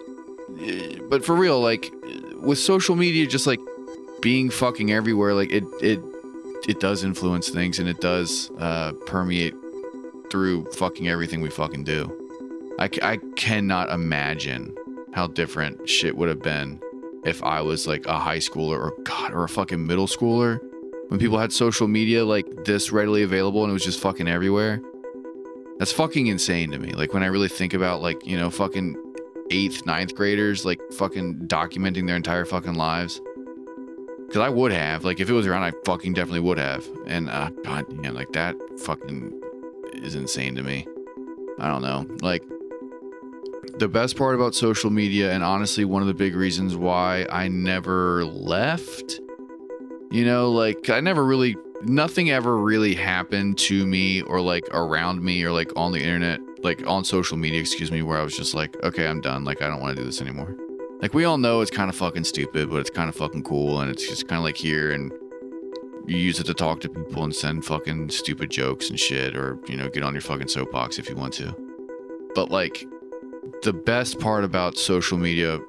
but 1.08 1.24
for 1.24 1.34
real 1.34 1.60
like 1.60 1.92
with 2.40 2.58
social 2.58 2.94
media 2.96 3.26
just 3.26 3.46
like 3.46 3.60
being 4.20 4.50
fucking 4.50 4.92
everywhere 4.92 5.34
like 5.34 5.50
it 5.50 5.64
it 5.80 6.00
it 6.68 6.80
does 6.80 7.04
influence 7.04 7.48
things 7.48 7.78
and 7.78 7.88
it 7.88 8.00
does 8.00 8.50
uh 8.58 8.92
permeate 9.06 9.54
through 10.30 10.64
fucking 10.72 11.08
everything 11.08 11.40
we 11.40 11.50
fucking 11.50 11.84
do 11.84 12.12
I, 12.78 12.90
I 13.02 13.16
cannot 13.36 13.90
imagine 13.90 14.74
how 15.12 15.28
different 15.28 15.88
shit 15.88 16.16
would 16.16 16.28
have 16.28 16.42
been 16.42 16.80
if 17.24 17.42
I 17.42 17.62
was 17.62 17.86
like 17.86 18.06
a 18.06 18.18
high 18.18 18.38
schooler 18.38 18.78
or 18.78 18.92
God 19.02 19.32
or 19.32 19.44
a 19.44 19.48
fucking 19.48 19.86
middle 19.86 20.06
schooler 20.06 20.60
when 21.08 21.18
people 21.18 21.38
had 21.38 21.52
social 21.52 21.88
media 21.88 22.24
like 22.24 22.64
this 22.64 22.92
readily 22.92 23.22
available 23.22 23.62
and 23.64 23.70
it 23.70 23.72
was 23.72 23.84
just 23.84 24.00
fucking 24.00 24.28
everywhere. 24.28 24.82
That's 25.78 25.92
fucking 25.92 26.26
insane 26.26 26.70
to 26.72 26.78
me. 26.78 26.92
Like 26.92 27.14
when 27.14 27.22
I 27.22 27.26
really 27.26 27.48
think 27.48 27.72
about 27.72 28.02
like, 28.02 28.26
you 28.26 28.36
know, 28.36 28.50
fucking 28.50 28.96
eighth, 29.50 29.86
ninth 29.86 30.14
graders 30.14 30.64
like 30.64 30.80
fucking 30.92 31.46
documenting 31.46 32.06
their 32.06 32.16
entire 32.16 32.44
fucking 32.44 32.74
lives. 32.74 33.20
Cause 34.28 34.38
I 34.38 34.48
would 34.48 34.72
have. 34.72 35.04
Like 35.04 35.20
if 35.20 35.30
it 35.30 35.32
was 35.32 35.46
around, 35.46 35.62
I 35.62 35.72
fucking 35.84 36.12
definitely 36.12 36.40
would 36.40 36.58
have. 36.58 36.86
And 37.06 37.30
uh 37.30 37.50
god 37.64 37.86
damn, 38.02 38.14
like 38.14 38.32
that 38.32 38.56
fucking 38.80 39.40
is 39.94 40.14
insane 40.14 40.54
to 40.56 40.62
me. 40.62 40.86
I 41.58 41.68
don't 41.68 41.82
know. 41.82 42.06
Like 42.20 42.42
the 43.78 43.88
best 43.88 44.16
part 44.16 44.34
about 44.34 44.54
social 44.54 44.90
media, 44.90 45.32
and 45.32 45.44
honestly, 45.44 45.84
one 45.84 46.02
of 46.02 46.08
the 46.08 46.14
big 46.14 46.34
reasons 46.34 46.76
why 46.76 47.26
I 47.30 47.48
never 47.48 48.24
left, 48.24 49.20
you 50.10 50.24
know, 50.24 50.50
like 50.50 50.88
I 50.88 51.00
never 51.00 51.24
really, 51.24 51.56
nothing 51.82 52.30
ever 52.30 52.56
really 52.56 52.94
happened 52.94 53.58
to 53.58 53.86
me 53.86 54.22
or 54.22 54.40
like 54.40 54.66
around 54.70 55.22
me 55.22 55.44
or 55.44 55.52
like 55.52 55.72
on 55.76 55.92
the 55.92 56.02
internet, 56.02 56.40
like 56.62 56.86
on 56.86 57.04
social 57.04 57.36
media, 57.36 57.60
excuse 57.60 57.90
me, 57.90 58.02
where 58.02 58.18
I 58.18 58.22
was 58.22 58.36
just 58.36 58.54
like, 58.54 58.76
okay, 58.82 59.06
I'm 59.06 59.20
done. 59.20 59.44
Like, 59.44 59.62
I 59.62 59.68
don't 59.68 59.80
want 59.80 59.96
to 59.96 60.02
do 60.02 60.06
this 60.06 60.20
anymore. 60.20 60.56
Like, 61.00 61.12
we 61.12 61.24
all 61.24 61.36
know 61.36 61.60
it's 61.60 61.70
kind 61.70 61.90
of 61.90 61.96
fucking 61.96 62.24
stupid, 62.24 62.70
but 62.70 62.76
it's 62.76 62.90
kind 62.90 63.08
of 63.08 63.14
fucking 63.14 63.42
cool. 63.42 63.80
And 63.80 63.90
it's 63.90 64.08
just 64.08 64.28
kind 64.28 64.38
of 64.38 64.44
like 64.44 64.56
here 64.56 64.92
and 64.92 65.12
you 66.06 66.16
use 66.16 66.40
it 66.40 66.44
to 66.44 66.54
talk 66.54 66.80
to 66.80 66.88
people 66.88 67.24
and 67.24 67.34
send 67.34 67.64
fucking 67.64 68.08
stupid 68.10 68.50
jokes 68.50 68.88
and 68.88 68.98
shit 68.98 69.36
or, 69.36 69.58
you 69.68 69.76
know, 69.76 69.88
get 69.88 70.02
on 70.02 70.14
your 70.14 70.22
fucking 70.22 70.48
soapbox 70.48 70.98
if 70.98 71.08
you 71.08 71.16
want 71.16 71.34
to. 71.34 71.54
But 72.34 72.50
like, 72.50 72.86
the 73.62 73.72
best 73.72 74.18
part 74.20 74.44
about 74.44 74.78
social 74.78 75.18
media 75.18 75.60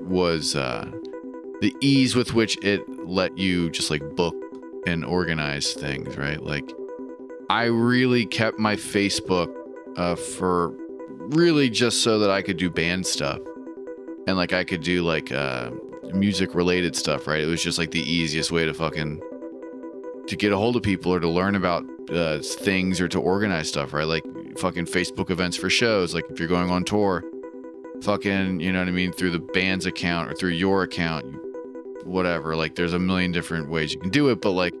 was 0.00 0.54
uh, 0.54 0.88
the 1.60 1.74
ease 1.80 2.14
with 2.14 2.34
which 2.34 2.56
it 2.62 2.82
let 3.06 3.36
you 3.36 3.70
just 3.70 3.90
like 3.90 4.14
book 4.14 4.36
and 4.86 5.04
organize 5.04 5.72
things, 5.72 6.16
right? 6.16 6.42
Like, 6.42 6.70
I 7.50 7.64
really 7.64 8.24
kept 8.24 8.58
my 8.58 8.76
Facebook 8.76 9.52
uh, 9.96 10.14
for 10.14 10.74
really 11.08 11.70
just 11.70 12.02
so 12.02 12.20
that 12.20 12.30
I 12.30 12.42
could 12.42 12.56
do 12.56 12.70
band 12.70 13.06
stuff 13.06 13.40
and 14.26 14.36
like 14.36 14.52
I 14.52 14.64
could 14.64 14.82
do 14.82 15.02
like 15.02 15.32
uh, 15.32 15.70
music 16.12 16.54
related 16.54 16.96
stuff, 16.96 17.26
right? 17.26 17.40
It 17.40 17.46
was 17.46 17.62
just 17.62 17.78
like 17.78 17.90
the 17.90 18.00
easiest 18.00 18.50
way 18.50 18.64
to 18.64 18.74
fucking 18.74 19.22
to 20.26 20.36
get 20.36 20.52
a 20.52 20.56
hold 20.56 20.76
of 20.76 20.82
people 20.82 21.14
or 21.14 21.20
to 21.20 21.28
learn 21.28 21.54
about 21.54 21.84
uh, 22.10 22.40
things 22.40 23.00
or 23.00 23.08
to 23.08 23.20
organize 23.20 23.68
stuff, 23.68 23.92
right? 23.92 24.06
Like 24.06 24.24
fucking 24.58 24.86
Facebook 24.86 25.30
events 25.30 25.56
for 25.56 25.70
shows. 25.70 26.14
Like 26.14 26.24
if 26.30 26.38
you're 26.38 26.48
going 26.48 26.70
on 26.70 26.84
tour, 26.84 27.24
fucking, 28.02 28.60
you 28.60 28.72
know 28.72 28.80
what 28.80 28.88
I 28.88 28.92
mean, 28.92 29.12
through 29.12 29.30
the 29.30 29.38
band's 29.38 29.86
account 29.86 30.30
or 30.30 30.34
through 30.34 30.50
your 30.50 30.82
account, 30.82 31.24
whatever. 32.04 32.56
Like 32.56 32.74
there's 32.74 32.92
a 32.92 32.98
million 32.98 33.30
different 33.30 33.68
ways 33.70 33.94
you 33.94 34.00
can 34.00 34.10
do 34.10 34.28
it, 34.30 34.40
but 34.40 34.52
like 34.52 34.74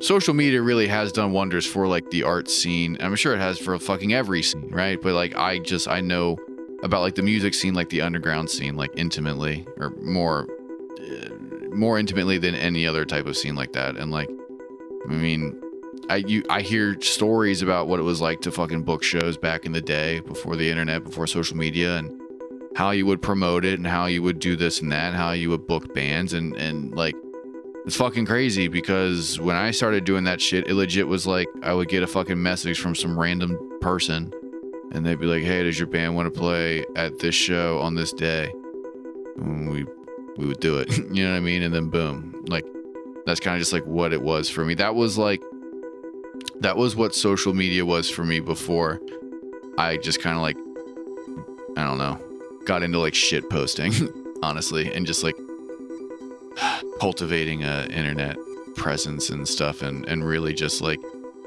social 0.00 0.34
media 0.34 0.60
really 0.60 0.88
has 0.88 1.12
done 1.12 1.30
wonders 1.30 1.66
for 1.66 1.86
like 1.86 2.10
the 2.10 2.24
art 2.24 2.50
scene. 2.50 2.96
I'm 3.00 3.14
sure 3.14 3.34
it 3.34 3.40
has 3.40 3.58
for 3.58 3.78
fucking 3.78 4.12
every 4.12 4.42
scene, 4.42 4.68
right? 4.70 5.00
But 5.00 5.14
like 5.14 5.36
I 5.36 5.58
just 5.58 5.86
I 5.86 6.00
know 6.00 6.38
about 6.82 7.00
like 7.00 7.14
the 7.14 7.22
music 7.22 7.54
scene, 7.54 7.74
like 7.74 7.88
the 7.88 8.00
underground 8.00 8.50
scene, 8.50 8.76
like 8.76 8.90
intimately 8.96 9.66
or 9.76 9.90
more 10.00 10.48
uh, 11.00 11.28
more 11.74 11.98
intimately 11.98 12.38
than 12.38 12.54
any 12.54 12.86
other 12.86 13.04
type 13.04 13.26
of 13.26 13.36
scene 13.36 13.54
like 13.54 13.72
that. 13.72 13.96
And 13.96 14.10
like 14.10 14.28
I 15.08 15.12
mean, 15.12 15.60
I 16.08 16.16
you 16.16 16.44
I 16.50 16.62
hear 16.62 17.00
stories 17.00 17.62
about 17.62 17.86
what 17.86 18.00
it 18.00 18.04
was 18.04 18.20
like 18.20 18.40
to 18.42 18.50
fucking 18.50 18.82
book 18.82 19.02
shows 19.02 19.36
back 19.36 19.64
in 19.64 19.72
the 19.72 19.80
day 19.80 20.20
before 20.20 20.56
the 20.56 20.68
internet, 20.68 21.04
before 21.04 21.26
social 21.26 21.56
media, 21.56 21.98
and 21.98 22.20
how 22.74 22.90
you 22.90 23.06
would 23.06 23.22
promote 23.22 23.64
it 23.64 23.78
and 23.78 23.86
how 23.86 24.06
you 24.06 24.22
would 24.22 24.38
do 24.38 24.56
this 24.56 24.80
and 24.80 24.90
that, 24.92 25.14
how 25.14 25.32
you 25.32 25.50
would 25.50 25.66
book 25.66 25.94
bands 25.94 26.32
and 26.32 26.56
and 26.56 26.94
like 26.94 27.14
it's 27.84 27.96
fucking 27.96 28.26
crazy 28.26 28.68
because 28.68 29.40
when 29.40 29.56
I 29.56 29.72
started 29.72 30.04
doing 30.04 30.24
that 30.24 30.40
shit, 30.40 30.68
it 30.68 30.74
legit 30.74 31.06
was 31.06 31.26
like 31.26 31.48
I 31.62 31.74
would 31.74 31.88
get 31.88 32.02
a 32.02 32.06
fucking 32.06 32.40
message 32.40 32.80
from 32.80 32.94
some 32.94 33.18
random 33.18 33.78
person 33.80 34.32
and 34.92 35.04
they'd 35.04 35.18
be 35.18 35.26
like, 35.26 35.42
"Hey, 35.42 35.62
does 35.64 35.78
your 35.78 35.88
band 35.88 36.14
want 36.14 36.32
to 36.32 36.38
play 36.38 36.84
at 36.96 37.18
this 37.18 37.34
show 37.34 37.78
on 37.80 37.94
this 37.94 38.12
day?" 38.12 38.52
And 39.36 39.70
we 39.70 39.86
we 40.36 40.46
would 40.46 40.60
do 40.60 40.78
it. 40.78 40.90
you 41.12 41.24
know 41.24 41.30
what 41.30 41.36
I 41.36 41.40
mean? 41.40 41.62
And 41.62 41.74
then 41.74 41.88
boom, 41.88 42.44
like 42.48 42.66
that's 43.26 43.40
kind 43.40 43.56
of 43.56 43.60
just 43.60 43.72
like 43.72 43.86
what 43.86 44.12
it 44.12 44.22
was 44.22 44.48
for 44.48 44.64
me. 44.64 44.74
That 44.74 44.94
was 44.94 45.18
like 45.18 45.42
that 46.60 46.76
was 46.76 46.94
what 46.94 47.14
social 47.14 47.54
media 47.54 47.84
was 47.84 48.08
for 48.08 48.24
me 48.24 48.40
before 48.40 49.00
I 49.78 49.96
just 49.96 50.20
kind 50.20 50.36
of 50.36 50.42
like 50.42 50.56
I 51.76 51.84
don't 51.84 51.98
know, 51.98 52.20
got 52.66 52.82
into 52.82 52.98
like 52.98 53.14
shit 53.14 53.48
posting, 53.48 53.92
honestly, 54.42 54.92
and 54.92 55.06
just 55.06 55.24
like 55.24 55.36
cultivating 57.00 57.64
a 57.64 57.86
internet 57.90 58.36
presence 58.76 59.30
and 59.30 59.48
stuff 59.48 59.82
and 59.82 60.04
and 60.06 60.24
really 60.24 60.52
just 60.52 60.80
like 60.82 61.00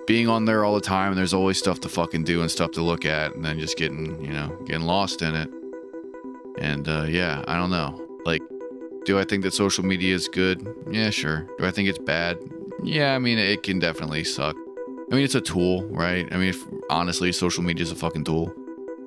being 0.08 0.28
on 0.28 0.46
there 0.46 0.64
all 0.64 0.76
the 0.76 0.82
time 0.82 1.10
and 1.10 1.18
there's 1.18 1.34
always 1.34 1.58
stuff 1.58 1.80
to 1.82 1.90
fucking 1.90 2.24
do 2.24 2.42
and 2.42 2.52
stuff 2.52 2.72
to 2.72 2.82
look 2.82 3.06
at 3.06 3.36
and 3.36 3.44
then 3.44 3.60
just 3.60 3.78
getting, 3.78 4.24
you 4.24 4.32
know, 4.32 4.56
getting 4.66 4.86
lost 4.86 5.22
in 5.22 5.36
it. 5.36 5.50
And 6.60 6.88
uh 6.88 7.06
yeah, 7.08 7.44
I 7.48 7.58
don't 7.58 7.72
know. 7.72 8.00
Like 8.26 8.42
do 9.06 9.20
I 9.20 9.24
think 9.24 9.44
that 9.44 9.54
social 9.54 9.86
media 9.86 10.16
is 10.16 10.28
good? 10.28 10.68
Yeah, 10.90 11.12
sure. 11.12 11.48
Do 11.58 11.66
I 11.66 11.72
think 11.72 11.88
it's 11.88 12.00
bad? 12.00 12.38
Yeah, 12.84 13.16
I 13.16 13.20
mean, 13.20 13.38
it 13.38 13.64
can 13.64 13.80
definitely 13.80 14.24
suck. 14.24 14.56
I 15.12 15.16
mean, 15.16 15.24
it's 15.24 15.36
a 15.36 15.42
tool, 15.42 15.86
right? 15.90 16.28
I 16.32 16.38
mean, 16.38 16.50
if, 16.50 16.64
honestly, 16.90 17.32
social 17.32 17.64
media 17.64 17.84
is 17.84 17.92
a 17.92 17.96
fucking 17.96 18.24
tool. 18.24 18.52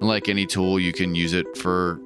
And 0.00 0.09
like 0.09 0.28
any 0.28 0.47
tool, 0.47 0.78
you 0.78 0.93
can 0.93 1.17
use 1.17 1.33
it 1.33 1.57
for 1.57 2.00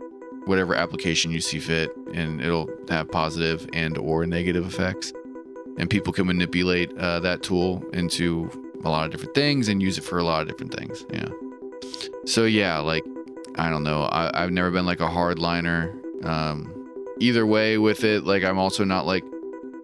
whatever 0.47 0.75
application 0.75 1.31
you 1.31 1.41
see 1.41 1.59
fit, 1.59 1.95
and 2.15 2.41
it'll 2.41 2.71
have 2.89 3.11
positive 3.11 3.69
and 3.75 3.99
or 3.99 4.27
negative 4.27 4.67
effects. 4.67 5.13
And 5.77 5.91
people 5.91 6.13
can 6.13 6.27
manipulate 6.27 6.97
uh, 6.97 7.21
that 7.21 7.43
tool 7.43 7.85
into 7.93 8.51
a 8.85 8.91
lot 8.91 9.05
of 9.07 9.11
different 9.13 9.35
things 9.35 9.69
and 9.69 9.83
use 9.83 9.99
it 9.99 10.03
for 10.03 10.19
a 10.19 10.25
lot 10.25 10.43
of 10.43 10.49
different 10.49 10.75
things. 10.75 11.05
Yeah. 11.13 11.29
So 12.25 12.45
yeah, 12.45 12.79
like 12.79 13.05
I 13.57 13.71
don't 13.71 13.83
know. 13.83 14.09
I, 14.11 14.31
have 14.41 14.51
never 14.51 14.71
been 14.71 14.87
like 14.87 15.01
a 15.01 15.09
hardliner. 15.09 16.25
Um, 16.25 16.73
either 17.23 17.47
way 17.47 17.79
with 17.79 18.05
it. 18.05 18.25
Like 18.25 18.45
I'm 18.45 18.59
also 18.59 18.85
not 18.85 19.07
like 19.07 19.25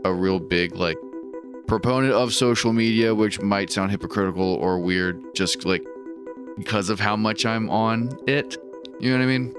a 0.05 0.13
real 0.13 0.39
big 0.39 0.75
like 0.77 0.99
proponent 1.67 2.13
of 2.13 2.35
social 2.35 2.73
media, 2.73 3.15
which 3.15 3.41
might 3.41 3.71
sound 3.71 3.91
hypocritical 3.91 4.55
or 4.55 4.79
weird, 4.79 5.35
just 5.35 5.65
like 5.65 5.87
because 6.57 6.91
of 6.91 6.99
how 6.99 7.17
much 7.17 7.47
I'm 7.47 7.71
on 7.71 8.11
it. 8.27 8.57
You 9.01 9.13
know 9.13 9.19
what 9.19 9.25
I 9.25 9.27
mean? 9.27 9.55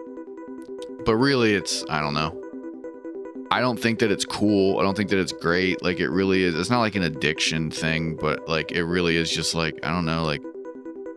But 1.06 1.16
really, 1.16 1.54
it's 1.54 1.84
I 1.90 2.02
don't 2.02 2.14
know. 2.14 2.39
I 3.52 3.62
don't 3.62 3.80
think 3.80 4.00
that 4.00 4.12
it's 4.12 4.26
cool. 4.26 4.80
I 4.80 4.84
don't 4.84 4.96
think 4.96 5.10
that 5.10 5.20
it's 5.20 5.32
great. 5.32 5.82
Like 5.82 6.00
it 6.00 6.10
really 6.10 6.44
is. 6.44 6.56
It's 6.56 6.70
not 6.70 6.82
like 6.82 6.96
an 6.96 7.04
addiction 7.04 7.72
thing, 7.72 8.16
but 8.16 8.48
like 8.48 8.72
it 8.72 8.84
really 8.84 9.16
is 9.16 9.32
just 9.32 9.56
like 9.56 9.80
I 9.84 9.90
don't 9.90 10.06
know. 10.06 10.24
Like 10.24 10.44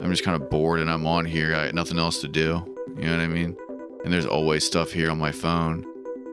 I'm 0.00 0.10
just 0.10 0.24
kind 0.24 0.40
of 0.40 0.48
bored 0.50 0.80
and 0.80 0.90
I'm 0.90 1.06
on 1.06 1.24
here. 1.24 1.54
I 1.54 1.66
got 1.66 1.74
nothing 1.74 1.98
else 1.98 2.20
to 2.22 2.28
do. 2.28 2.64
You 2.96 3.06
know 3.06 3.16
what 3.16 3.20
I 3.20 3.28
mean? 3.28 3.56
And 4.04 4.12
there's 4.12 4.26
always 4.26 4.64
stuff 4.64 4.92
here 4.92 5.10
on 5.10 5.18
my 5.18 5.32
phone 5.32 5.86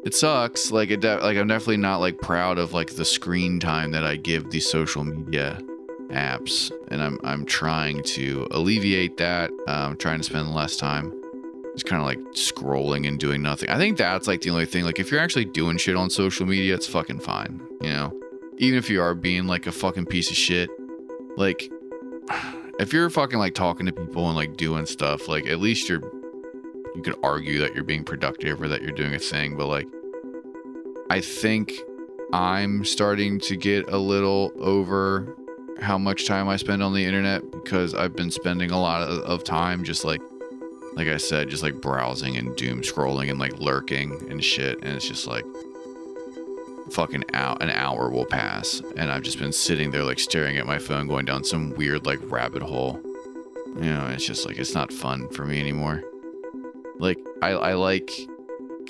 it 0.03 0.15
sucks. 0.15 0.71
Like 0.71 0.91
it, 0.91 1.01
de- 1.01 1.19
like 1.19 1.37
I'm 1.37 1.47
definitely 1.47 1.77
not 1.77 1.97
like 1.99 2.19
proud 2.19 2.57
of 2.57 2.73
like 2.73 2.95
the 2.95 3.05
screen 3.05 3.59
time 3.59 3.91
that 3.91 4.03
I 4.03 4.15
give 4.15 4.49
these 4.49 4.69
social 4.69 5.03
media 5.03 5.59
apps, 6.09 6.71
and 6.89 7.01
I'm 7.01 7.19
I'm 7.23 7.45
trying 7.45 8.03
to 8.03 8.47
alleviate 8.51 9.17
that. 9.17 9.51
Uh, 9.67 9.87
I'm 9.89 9.97
trying 9.97 10.19
to 10.19 10.23
spend 10.23 10.53
less 10.53 10.77
time 10.77 11.18
just 11.79 11.89
kind 11.89 12.01
of 12.01 12.05
like 12.05 12.19
scrolling 12.33 13.07
and 13.07 13.19
doing 13.19 13.41
nothing. 13.41 13.69
I 13.69 13.77
think 13.77 13.97
that's 13.97 14.27
like 14.27 14.41
the 14.41 14.49
only 14.49 14.65
thing. 14.65 14.83
Like 14.83 14.99
if 14.99 15.11
you're 15.11 15.21
actually 15.21 15.45
doing 15.45 15.77
shit 15.77 15.95
on 15.95 16.09
social 16.09 16.45
media, 16.45 16.75
it's 16.75 16.87
fucking 16.87 17.21
fine. 17.21 17.61
You 17.81 17.89
know, 17.89 18.19
even 18.57 18.77
if 18.77 18.89
you 18.89 19.01
are 19.01 19.15
being 19.15 19.47
like 19.47 19.65
a 19.65 19.71
fucking 19.71 20.07
piece 20.07 20.29
of 20.29 20.35
shit, 20.35 20.69
like 21.37 21.71
if 22.79 22.91
you're 22.91 23.09
fucking 23.09 23.39
like 23.39 23.53
talking 23.53 23.85
to 23.85 23.93
people 23.93 24.27
and 24.27 24.35
like 24.35 24.57
doing 24.57 24.85
stuff, 24.85 25.29
like 25.29 25.47
at 25.47 25.59
least 25.59 25.87
you're 25.87 26.01
you 26.95 27.01
could 27.01 27.15
argue 27.23 27.59
that 27.59 27.73
you're 27.75 27.83
being 27.83 28.03
productive 28.03 28.61
or 28.61 28.67
that 28.67 28.81
you're 28.81 28.91
doing 28.91 29.15
a 29.15 29.19
thing, 29.19 29.55
but 29.55 29.67
like 29.67 29.87
I 31.09 31.21
think 31.21 31.73
I'm 32.33 32.83
starting 32.83 33.39
to 33.41 33.55
get 33.55 33.87
a 33.89 33.97
little 33.97 34.51
over 34.59 35.35
how 35.79 35.97
much 35.97 36.27
time 36.27 36.49
I 36.49 36.57
spend 36.57 36.83
on 36.83 36.93
the 36.93 37.05
internet 37.05 37.49
because 37.51 37.95
I've 37.95 38.17
been 38.17 38.31
spending 38.31 38.71
a 38.71 38.79
lot 38.79 39.01
of, 39.01 39.19
of 39.19 39.45
time 39.45 39.85
just 39.85 40.03
like 40.03 40.21
like 40.93 41.07
I 41.07 41.17
said, 41.17 41.49
just 41.49 41.63
like 41.63 41.81
browsing 41.81 42.37
and 42.37 42.55
doom 42.55 42.81
scrolling 42.81 43.29
and 43.29 43.39
like 43.39 43.59
lurking 43.59 44.29
and 44.29 44.43
shit. 44.43 44.83
And 44.83 44.95
it's 44.95 45.07
just 45.07 45.27
like 45.27 45.45
fucking 46.91 47.23
out 47.33 47.61
an 47.61 47.69
hour 47.69 48.09
will 48.09 48.25
pass 48.25 48.81
and 48.97 49.11
I've 49.11 49.21
just 49.21 49.37
been 49.37 49.51
sitting 49.51 49.91
there 49.91 50.03
like 50.03 50.17
staring 50.17 50.57
at 50.57 50.65
my 50.65 50.79
phone 50.79 51.07
going 51.07 51.25
down 51.25 51.43
some 51.43 51.69
weird 51.75 52.05
like 52.05 52.19
rabbit 52.23 52.63
hole. 52.63 52.99
You 53.75 53.93
know, 53.93 54.07
it's 54.07 54.25
just 54.25 54.45
like 54.45 54.57
it's 54.57 54.73
not 54.73 54.91
fun 54.91 55.29
for 55.29 55.45
me 55.45 55.59
anymore. 55.59 56.03
Like 56.97 57.19
I, 57.41 57.49
I 57.49 57.73
like 57.73 58.11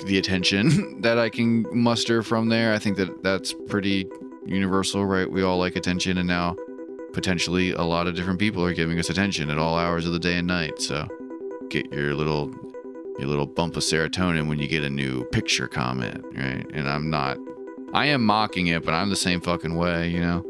the 0.05 0.17
attention 0.17 1.01
that 1.01 1.19
I 1.19 1.29
can 1.29 1.65
muster 1.71 2.23
from 2.23 2.49
there. 2.49 2.73
I 2.73 2.79
think 2.79 2.97
that 2.97 3.23
that's 3.23 3.53
pretty 3.53 4.07
universal, 4.45 5.05
right? 5.05 5.29
We 5.29 5.43
all 5.43 5.59
like 5.59 5.75
attention, 5.75 6.17
and 6.17 6.27
now 6.27 6.55
potentially 7.13 7.71
a 7.71 7.81
lot 7.81 8.07
of 8.07 8.15
different 8.15 8.39
people 8.39 8.63
are 8.63 8.73
giving 8.73 8.99
us 8.99 9.09
attention 9.09 9.49
at 9.49 9.57
all 9.57 9.77
hours 9.77 10.05
of 10.05 10.13
the 10.13 10.19
day 10.19 10.37
and 10.37 10.47
night. 10.47 10.81
So 10.81 11.07
get 11.69 11.91
your 11.91 12.15
little 12.15 12.53
your 13.19 13.27
little 13.27 13.45
bump 13.45 13.75
of 13.75 13.83
serotonin 13.83 14.47
when 14.47 14.59
you 14.59 14.67
get 14.67 14.83
a 14.83 14.89
new 14.89 15.25
picture 15.25 15.67
comment, 15.67 16.23
right? 16.35 16.65
And 16.73 16.89
I'm 16.89 17.09
not, 17.09 17.37
I 17.93 18.05
am 18.07 18.25
mocking 18.25 18.67
it, 18.67 18.85
but 18.85 18.93
I'm 18.93 19.09
the 19.09 19.15
same 19.17 19.41
fucking 19.41 19.75
way, 19.75 20.07
you 20.07 20.21
know? 20.21 20.45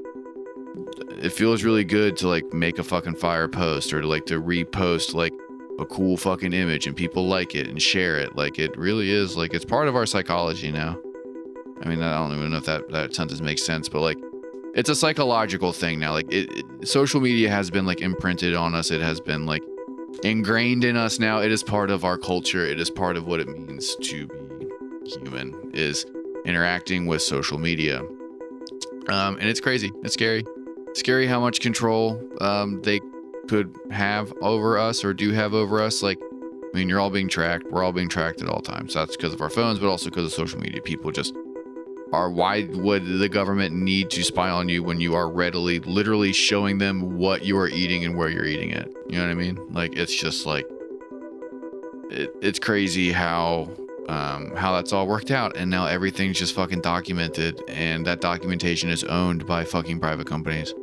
It 1.17 1.31
feels 1.31 1.63
really 1.63 1.83
good 1.83 2.15
to 2.17 2.27
like 2.27 2.53
make 2.53 2.77
a 2.77 2.83
fucking 2.83 3.15
fire 3.15 3.47
post 3.47 3.91
or 3.91 4.01
to 4.01 4.07
like 4.07 4.27
to 4.27 4.39
repost 4.39 5.15
like 5.15 5.33
a 5.79 5.85
cool 5.85 6.15
fucking 6.15 6.53
image 6.53 6.85
and 6.85 6.95
people 6.95 7.27
like 7.27 7.55
it 7.55 7.67
and 7.67 7.81
share 7.81 8.17
it. 8.17 8.35
Like 8.35 8.59
it 8.59 8.77
really 8.77 9.09
is 9.09 9.35
like 9.35 9.53
it's 9.53 9.65
part 9.65 9.87
of 9.87 9.95
our 9.95 10.05
psychology 10.05 10.71
now. 10.71 10.97
I 11.81 11.87
mean, 11.87 12.01
I 12.01 12.17
don't 12.17 12.37
even 12.37 12.51
know 12.51 12.57
if 12.57 12.65
that, 12.65 12.89
that 12.89 13.15
sentence 13.15 13.41
makes 13.41 13.63
sense, 13.63 13.89
but 13.89 14.01
like 14.01 14.17
it's 14.75 14.89
a 14.89 14.95
psychological 14.95 15.73
thing 15.73 15.99
now. 15.99 16.13
Like 16.13 16.31
it, 16.31 16.51
it 16.51 16.87
social 16.87 17.19
media 17.19 17.49
has 17.49 17.71
been 17.71 17.85
like 17.85 18.01
imprinted 18.01 18.53
on 18.53 18.75
us. 18.75 18.91
It 18.91 19.01
has 19.01 19.19
been 19.19 19.45
like 19.45 19.63
ingrained 20.23 20.83
in 20.83 20.95
us 20.95 21.19
now. 21.19 21.39
It 21.41 21.51
is 21.51 21.63
part 21.63 21.89
of 21.89 22.03
our 22.03 22.17
culture. 22.17 22.65
It 22.65 22.79
is 22.79 22.89
part 22.89 23.17
of 23.17 23.25
what 23.25 23.39
it 23.39 23.47
means 23.47 23.95
to 23.95 24.27
be 24.27 24.67
human 25.05 25.71
is 25.73 26.05
interacting 26.45 27.07
with 27.07 27.21
social 27.21 27.57
media. 27.57 28.01
Um, 29.09 29.37
and 29.37 29.43
it's 29.43 29.59
crazy. 29.59 29.91
It's 30.03 30.13
scary. 30.13 30.45
Scary 30.93 31.27
how 31.27 31.39
much 31.39 31.61
control 31.61 32.21
um, 32.41 32.81
they 32.81 32.99
could 33.47 33.75
have 33.91 34.31
over 34.41 34.77
us 34.77 35.03
or 35.03 35.13
do 35.13 35.31
have 35.31 35.53
over 35.53 35.81
us. 35.81 36.03
Like, 36.03 36.19
I 36.21 36.77
mean, 36.77 36.87
you're 36.89 36.99
all 36.99 37.09
being 37.09 37.27
tracked. 37.27 37.65
We're 37.71 37.83
all 37.83 37.91
being 37.91 38.09
tracked 38.09 38.41
at 38.41 38.49
all 38.49 38.61
times. 38.61 38.93
That's 38.93 39.15
because 39.15 39.33
of 39.33 39.41
our 39.41 39.49
phones, 39.49 39.79
but 39.79 39.87
also 39.89 40.09
because 40.09 40.25
of 40.25 40.33
social 40.33 40.59
media. 40.59 40.81
People 40.81 41.11
just 41.11 41.33
are. 42.11 42.29
Why 42.31 42.67
would 42.71 43.05
the 43.05 43.29
government 43.29 43.75
need 43.75 44.09
to 44.11 44.23
spy 44.23 44.49
on 44.49 44.69
you 44.69 44.83
when 44.83 44.99
you 44.99 45.15
are 45.15 45.29
readily, 45.29 45.79
literally 45.79 46.33
showing 46.33 46.77
them 46.77 47.17
what 47.17 47.43
you 47.43 47.57
are 47.57 47.67
eating 47.67 48.05
and 48.05 48.15
where 48.17 48.29
you're 48.29 48.45
eating 48.45 48.71
it? 48.71 48.91
You 49.07 49.17
know 49.17 49.25
what 49.25 49.31
I 49.31 49.35
mean? 49.35 49.59
Like, 49.71 49.95
it's 49.95 50.15
just 50.15 50.45
like, 50.45 50.65
it, 52.09 52.31
it's 52.41 52.59
crazy 52.59 53.11
how 53.11 53.69
um, 54.09 54.55
how 54.55 54.73
that's 54.73 54.91
all 54.91 55.07
worked 55.07 55.29
out. 55.29 55.55
And 55.55 55.69
now 55.69 55.85
everything's 55.85 56.39
just 56.39 56.55
fucking 56.55 56.81
documented, 56.81 57.61
and 57.67 58.05
that 58.07 58.21
documentation 58.21 58.89
is 58.89 59.03
owned 59.03 59.45
by 59.45 59.63
fucking 59.63 59.99
private 59.99 60.27
companies. 60.27 60.73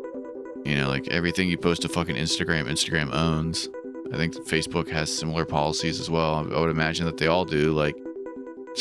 You 0.65 0.77
know, 0.77 0.89
like 0.89 1.09
everything 1.09 1.49
you 1.49 1.59
post 1.59 1.83
to 1.83 1.89
fucking 1.89 2.17
Instagram, 2.17 2.65
Instagram 2.65 3.13
owns. 3.13 3.69
I 4.13 4.17
think 4.17 4.35
Facebook 4.35 4.89
has 4.91 5.13
similar 5.13 5.45
policies 5.45 6.01
as 6.01 6.09
well. 6.09 6.47
I 6.55 6.61
would 6.61 6.71
imagine 6.71 7.07
that 7.07 7.17
they 7.17 7.27
all 7.27 7.45
do. 7.45 7.73
Like, 7.73 7.97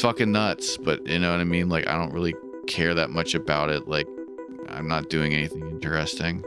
fucking 0.02 0.32
nuts, 0.32 0.78
but 0.78 1.06
you 1.08 1.20
know 1.20 1.32
what 1.32 1.40
I 1.40 1.46
mean? 1.46 1.70
Like, 1.70 1.88
I 1.88 1.98
don't 1.98 2.14
really 2.14 2.36
care 2.68 2.94
that 2.94 3.10
much 3.10 3.36
about 3.36 3.70
it. 3.70 3.88
Like, 3.88 4.08
I'm 4.70 4.88
not 4.88 5.10
doing 5.10 5.34
anything 5.34 5.68
interesting. 5.70 6.44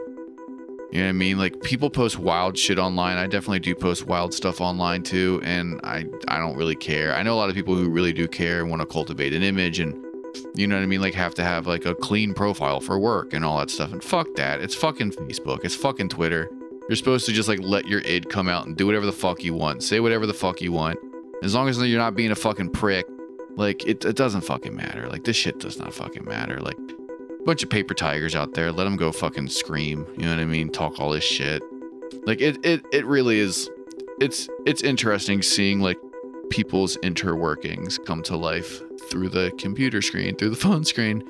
You 0.91 1.01
know 1.01 1.05
what 1.05 1.11
I 1.11 1.13
mean? 1.13 1.39
Like 1.39 1.61
people 1.63 1.91
post 1.91 2.19
wild 2.19 2.57
shit 2.57 2.79
online. 2.79 3.19
I 3.19 3.27
definitely 3.27 3.59
do 3.59 3.75
post 3.75 4.07
wild 4.07 4.33
stuff 4.33 4.61
online 4.63 5.03
too, 5.03 5.39
and 5.45 5.79
I 5.85 6.07
I 6.29 6.39
don't 6.39 6.57
really 6.57 6.77
care. 6.77 7.15
I 7.15 7.23
know 7.23 7.35
a 7.35 7.37
lot 7.37 7.51
of 7.51 7.55
people 7.55 7.75
who 7.75 7.91
really 7.91 8.15
do 8.15 8.27
care 8.27 8.61
and 8.61 8.71
want 8.71 8.81
to 8.81 8.87
cultivate 8.87 9.35
an 9.35 9.43
image 9.43 9.81
and 9.81 10.03
you 10.55 10.67
know 10.67 10.77
what 10.77 10.83
I 10.83 10.87
mean? 10.87 11.03
Like 11.03 11.15
have 11.15 11.35
to 11.35 11.45
have 11.45 11.67
like 11.67 11.85
a 11.85 11.95
clean 11.95 12.33
profile 12.33 12.81
for 12.81 12.99
work 12.99 13.35
and 13.35 13.45
all 13.45 13.59
that 13.59 13.71
stuff. 13.71 13.93
And 13.93 14.03
fuck 14.03 14.35
that. 14.37 14.61
It's 14.61 14.75
fucking 14.75 15.13
Facebook. 15.13 15.65
It's 15.65 15.75
fucking 15.75 16.09
Twitter. 16.09 16.51
You're 16.89 16.97
supposed 16.97 17.27
to 17.27 17.33
just 17.33 17.49
like 17.49 17.61
let 17.61 17.87
your 17.87 18.01
id 18.01 18.31
come 18.31 18.49
out 18.49 18.67
and 18.67 18.75
do 18.75 18.87
whatever 18.87 19.05
the 19.05 19.13
fuck 19.13 19.45
you 19.45 19.53
want. 19.53 19.83
Say 19.83 20.01
whatever 20.01 20.27
the 20.27 20.35
fuck 20.35 20.63
you 20.63 20.73
want. 20.73 20.99
As 21.43 21.55
long 21.55 21.69
as 21.69 21.79
you're 21.79 21.99
not 21.99 22.15
being 22.15 22.31
a 22.31 22.37
fucking 22.37 22.71
prick, 22.71 23.07
like 23.59 23.85
it, 23.87 24.05
it 24.05 24.17
doesn't 24.17 24.43
fucking 24.43 24.75
matter. 24.75 25.09
Like 25.09 25.25
this 25.25 25.37
shit 25.37 25.59
does 25.59 25.79
not 25.79 25.93
fucking 25.93 26.25
matter. 26.25 26.61
Like 26.61 26.79
a 26.79 27.45
bunch 27.45 27.63
of 27.63 27.69
paper 27.69 27.93
tigers 27.93 28.35
out 28.35 28.55
there. 28.55 28.71
Let 28.71 28.85
them 28.85 28.97
go 28.97 29.11
fucking 29.13 29.49
scream. 29.49 30.07
You 30.17 30.25
know 30.25 30.31
what 30.31 30.41
I 30.41 30.45
mean? 30.45 30.71
Talk 30.71 31.01
all 31.01 31.11
this 31.11 31.25
shit. 31.25 31.63
Like 32.25 32.41
it, 32.41 32.65
it, 32.65 32.85
it 32.93 33.05
really 33.05 33.41
is. 33.41 33.69
It's 34.21 34.49
it's 34.65 34.83
interesting 34.83 35.43
seeing 35.43 35.81
like 35.81 35.99
people's 36.51 36.97
interworkings 36.99 38.03
come 38.07 38.23
to 38.23 38.37
life 38.37 38.81
through 39.11 39.29
the 39.29 39.53
computer 39.59 40.01
screen, 40.01 40.37
through 40.37 40.51
the 40.51 40.57
phone 40.67 40.85
screen. 40.85 41.23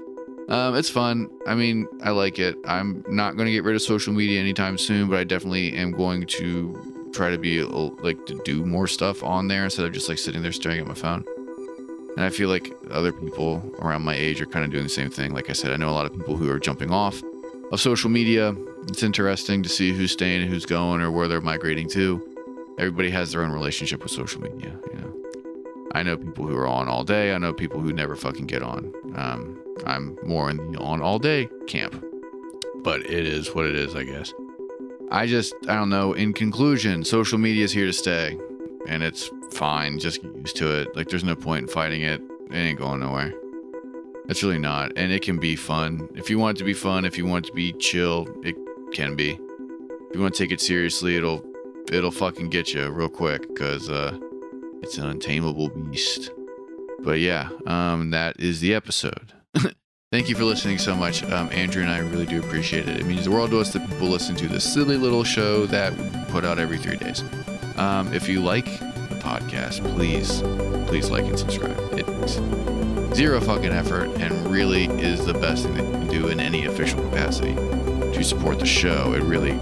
Um, 0.51 0.77
it's 0.77 0.89
fun. 0.89 1.29
I 1.47 1.55
mean, 1.55 1.87
I 2.03 2.11
like 2.11 2.39
it. 2.39 2.57
I'm 2.67 3.05
not 3.09 3.37
going 3.37 3.47
to 3.47 3.53
get 3.53 3.65
rid 3.65 3.75
of 3.75 3.83
social 3.83 4.15
media 4.15 4.41
anytime 4.41 4.79
soon, 4.79 5.09
but 5.09 5.19
I 5.19 5.25
definitely 5.25 5.75
am 5.75 5.93
going 5.93 6.27
to 6.27 7.11
try 7.13 7.31
to 7.31 7.39
be 7.39 7.63
like 7.63 8.25
to 8.27 8.41
do 8.45 8.65
more 8.65 8.87
stuff 8.87 9.23
on 9.23 9.49
there 9.49 9.65
instead 9.65 9.85
of 9.85 9.93
just 9.93 10.09
like 10.09 10.19
sitting 10.19 10.43
there 10.43 10.53
staring 10.53 10.81
at 10.81 10.87
my 10.87 10.95
phone. 10.95 11.25
And 12.19 12.25
I 12.25 12.31
feel 12.31 12.49
like 12.49 12.75
other 12.91 13.13
people 13.13 13.63
around 13.79 14.03
my 14.03 14.17
age 14.17 14.41
are 14.41 14.47
kind 14.47 14.65
of 14.65 14.73
doing 14.73 14.83
the 14.83 14.91
same 14.91 15.09
thing. 15.09 15.33
Like 15.33 15.51
I 15.51 15.53
said, 15.53 15.71
I 15.71 15.77
know 15.77 15.89
a 15.89 15.95
lot 15.95 16.05
of 16.05 16.13
people 16.13 16.37
who 16.37 16.51
are 16.51 16.59
jumping 16.59 16.91
off 16.91 17.23
of 17.71 17.81
social 17.81 18.11
media. 18.11 18.57
It's 18.89 19.05
interesting 19.05 19.63
to 19.63 19.69
see 19.69 19.93
who's 19.93 20.11
staying 20.11 20.49
who's 20.49 20.67
going 20.67 21.01
or 21.01 21.13
where 21.13 21.29
they're 21.29 21.41
migrating 21.41 21.89
to. 21.91 22.21
Everybody 22.77 23.11
has 23.11 23.31
their 23.31 23.45
own 23.45 23.53
relationship 23.53 24.03
with 24.03 24.11
social 24.11 24.41
media, 24.41 24.77
you 24.93 25.01
know. 25.01 25.15
I 25.95 26.03
know 26.03 26.17
people 26.17 26.49
who 26.49 26.57
are 26.57 26.67
on 26.67 26.89
all 26.89 27.05
day. 27.05 27.33
I 27.33 27.39
know 27.39 27.53
people 27.53 27.79
who 27.81 27.93
never 27.93 28.17
fucking 28.17 28.47
get 28.47 28.65
on. 28.65 28.93
Um, 29.15 29.57
I'm 29.87 30.19
more 30.25 30.51
in 30.51 30.73
the 30.73 30.81
on 30.81 31.01
all 31.01 31.21
day 31.21 31.49
camp, 31.69 32.05
but 32.83 32.99
it 33.03 33.27
is 33.27 33.55
what 33.55 33.65
it 33.65 33.77
is, 33.77 33.95
I 33.95 34.03
guess. 34.03 34.35
I 35.13 35.29
just, 35.29 35.55
I 35.69 35.77
don't 35.77 35.89
know. 35.89 36.15
In 36.15 36.33
conclusion, 36.33 37.05
social 37.05 37.39
media 37.39 37.63
is 37.63 37.71
here 37.71 37.87
to 37.87 37.93
stay 37.93 38.37
and 38.89 39.03
it's 39.03 39.31
fine. 39.53 39.99
Just 39.99 40.23
get 40.23 40.35
used 40.35 40.57
to 40.57 40.81
it. 40.81 40.97
Like, 40.97 41.09
there's 41.09 41.25
no 41.25 41.37
point 41.37 41.63
in 41.63 41.69
fighting 41.69 42.03
it. 42.03 42.21
It 42.51 42.57
ain't 42.57 42.79
going 42.79 43.01
nowhere. 43.01 43.33
It's 44.29 44.43
really 44.43 44.59
not. 44.59 44.93
And 44.97 45.13
it 45.13 45.23
can 45.23 45.39
be 45.39 45.57
fun. 45.57 46.09
If 46.15 46.29
you 46.29 46.39
want 46.39 46.57
it 46.57 46.61
to 46.61 46.65
be 46.65 46.75
fun, 46.75 47.05
if 47.05 47.17
you 47.17 47.27
want 47.27 47.47
it 47.47 47.49
to 47.49 47.55
be 47.55 47.73
chill, 47.73 48.27
it 48.43 48.57
can 48.93 49.17
be. 49.17 49.31
If 49.31 50.15
you 50.15 50.21
want 50.21 50.35
to 50.35 50.43
take 50.43 50.53
it 50.53 50.61
seriously, 50.61 51.17
it'll 51.17 51.45
it'll 51.93 52.11
fucking 52.11 52.51
get 52.51 52.75
you 52.75 52.89
real 52.91 53.09
quick 53.09 53.49
because 53.49 53.89
uh, 53.89 54.19
it's 54.83 54.99
an 54.99 55.07
untamable 55.07 55.69
beast. 55.69 56.31
But 57.01 57.21
yeah, 57.21 57.49
um, 57.67 58.11
that 58.11 58.39
is 58.41 58.61
the 58.61 58.75
episode. 58.75 59.33
Thank 60.11 60.29
you 60.29 60.35
for 60.35 60.45
listening 60.45 60.79
so 60.79 60.95
much, 60.95 61.23
um, 61.25 61.51
Andrew 61.53 61.83
and 61.83 61.91
I 61.91 61.99
really 61.99 62.25
do 62.25 62.41
appreciate 62.41 62.89
it. 62.89 62.99
It 62.99 63.05
means 63.05 63.25
the 63.25 63.31
world 63.31 63.51
to 63.51 63.61
us 63.61 63.75
that 63.75 63.87
people 63.89 64.09
listen 64.09 64.35
to 64.37 64.49
this 64.49 64.65
silly 64.65 64.97
little 64.97 65.25
show 65.25 65.67
that 65.67 65.95
we 65.97 66.33
put 66.33 66.47
out 66.47 66.59
every 66.59 66.79
three 66.79 66.97
days. 66.97 67.23
Um, 67.79 68.13
if 68.13 68.29
you 68.29 68.41
like 68.41 68.65
the 68.81 69.15
podcast, 69.21 69.85
please, 69.95 70.43
please 70.89 71.11
like 71.11 71.25
and 71.25 71.39
subscribe. 71.39 71.79
It's 71.93 72.41
zero 73.17 73.41
fucking 73.41 73.71
effort 73.71 74.11
and 74.21 74.51
really 74.51 74.87
is 74.87 75.25
the 75.25 75.35
best 75.35 75.65
thing 75.65 75.75
that 75.75 75.85
you 75.85 75.93
can 75.93 76.07
do 76.09 76.29
in 76.29 76.41
any 76.41 76.67
official 76.67 77.01
capacity 77.03 77.55
to 77.55 78.25
support 78.25 78.59
the 78.59 78.67
show. 78.67 79.13
It 79.15 79.23
really 79.23 79.53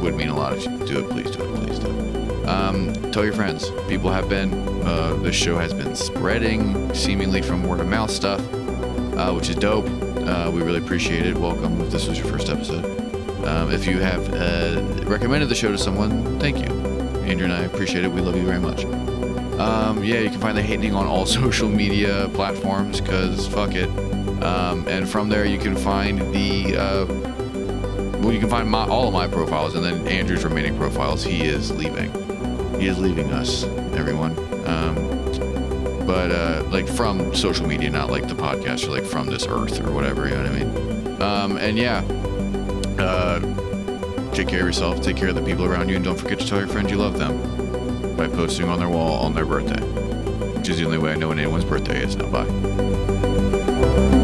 would 0.00 0.14
mean 0.14 0.28
a 0.28 0.36
lot 0.36 0.56
if 0.56 0.64
you 0.64 0.86
do 0.86 1.04
it. 1.04 1.10
Please 1.10 1.30
do 1.30 1.42
it. 1.42 1.54
Please 1.56 1.78
do 1.78 1.86
it. 1.88 2.46
Um, 2.48 2.94
tell 3.12 3.24
your 3.24 3.34
friends. 3.34 3.70
People 3.88 4.10
have 4.10 4.28
been, 4.28 4.54
uh, 4.82 5.30
show 5.30 5.58
has 5.58 5.74
been 5.74 5.94
spreading 5.94 6.92
seemingly 6.94 7.42
from 7.42 7.62
word 7.62 7.80
of 7.80 7.88
mouth 7.88 8.10
stuff, 8.10 8.40
uh, 9.16 9.32
which 9.32 9.50
is 9.50 9.56
dope. 9.56 9.86
Uh, 10.26 10.50
we 10.52 10.62
really 10.62 10.78
appreciate 10.78 11.26
it. 11.26 11.36
Welcome 11.36 11.80
if 11.82 11.90
this 11.90 12.08
was 12.08 12.18
your 12.18 12.26
first 12.26 12.48
episode. 12.48 12.84
Um, 13.44 13.70
if 13.70 13.86
you 13.86 13.98
have 13.98 14.32
uh, 14.32 14.82
recommended 15.04 15.48
the 15.48 15.54
show 15.54 15.70
to 15.70 15.78
someone, 15.78 16.40
thank 16.40 16.58
you. 16.58 16.99
Andrew 17.24 17.44
and 17.44 17.52
I 17.52 17.62
appreciate 17.62 18.04
it. 18.04 18.12
We 18.12 18.20
love 18.20 18.36
you 18.36 18.44
very 18.44 18.58
much. 18.58 18.84
Um, 19.60 20.02
yeah, 20.02 20.20
you 20.20 20.30
can 20.30 20.40
find 20.40 20.56
the 20.56 20.62
Hatening 20.62 20.94
on 20.94 21.06
all 21.06 21.26
social 21.40 21.68
media 21.68 22.30
platforms 22.34 23.00
because 23.00 23.46
fuck 23.46 23.74
it. 23.74 23.88
Um, 24.42 24.88
and 24.88 25.08
from 25.08 25.28
there, 25.28 25.44
you 25.44 25.58
can 25.58 25.76
find 25.76 26.18
the 26.34 26.76
uh, 26.76 27.04
well, 28.20 28.32
you 28.32 28.40
can 28.40 28.50
find 28.50 28.70
my, 28.70 28.86
all 28.86 29.08
of 29.08 29.14
my 29.14 29.26
profiles 29.26 29.74
and 29.74 29.84
then 29.84 30.06
Andrew's 30.06 30.44
remaining 30.44 30.76
profiles. 30.76 31.24
He 31.24 31.42
is 31.42 31.70
leaving. 31.72 32.10
He 32.78 32.86
is 32.86 32.98
leaving 32.98 33.32
us, 33.32 33.64
everyone. 33.94 34.38
Um, 34.66 34.94
but 36.06 36.30
uh, 36.30 36.64
like 36.70 36.88
from 36.88 37.34
social 37.34 37.66
media, 37.66 37.88
not 37.90 38.10
like 38.10 38.28
the 38.28 38.34
podcast 38.34 38.86
or 38.86 38.90
like 38.90 39.04
from 39.04 39.26
this 39.26 39.46
earth 39.46 39.80
or 39.80 39.92
whatever. 39.92 40.28
You 40.28 40.34
know 40.34 40.42
what 40.42 40.52
I 40.52 40.64
mean? 40.64 41.22
Um, 41.22 41.56
and 41.56 41.78
yeah. 41.78 42.02
Uh, 42.98 43.40
take 44.40 44.48
care 44.48 44.60
of 44.60 44.66
yourself, 44.66 45.02
take 45.02 45.18
care 45.18 45.28
of 45.28 45.34
the 45.34 45.42
people 45.42 45.66
around 45.66 45.90
you, 45.90 45.96
and 45.96 46.04
don't 46.04 46.16
forget 46.16 46.38
to 46.38 46.46
tell 46.46 46.58
your 46.58 46.66
friends 46.66 46.90
you 46.90 46.96
love 46.96 47.18
them 47.18 47.36
by 48.16 48.26
posting 48.26 48.66
on 48.70 48.78
their 48.78 48.88
wall 48.88 49.22
on 49.22 49.34
their 49.34 49.44
birthday, 49.44 49.82
which 50.56 50.70
is 50.70 50.78
the 50.78 50.84
only 50.86 50.96
way 50.96 51.12
I 51.12 51.16
know 51.16 51.28
when 51.28 51.38
anyone's 51.38 51.66
birthday 51.66 52.02
is 52.02 52.16
now. 52.16 52.26
Bye. 52.30 54.19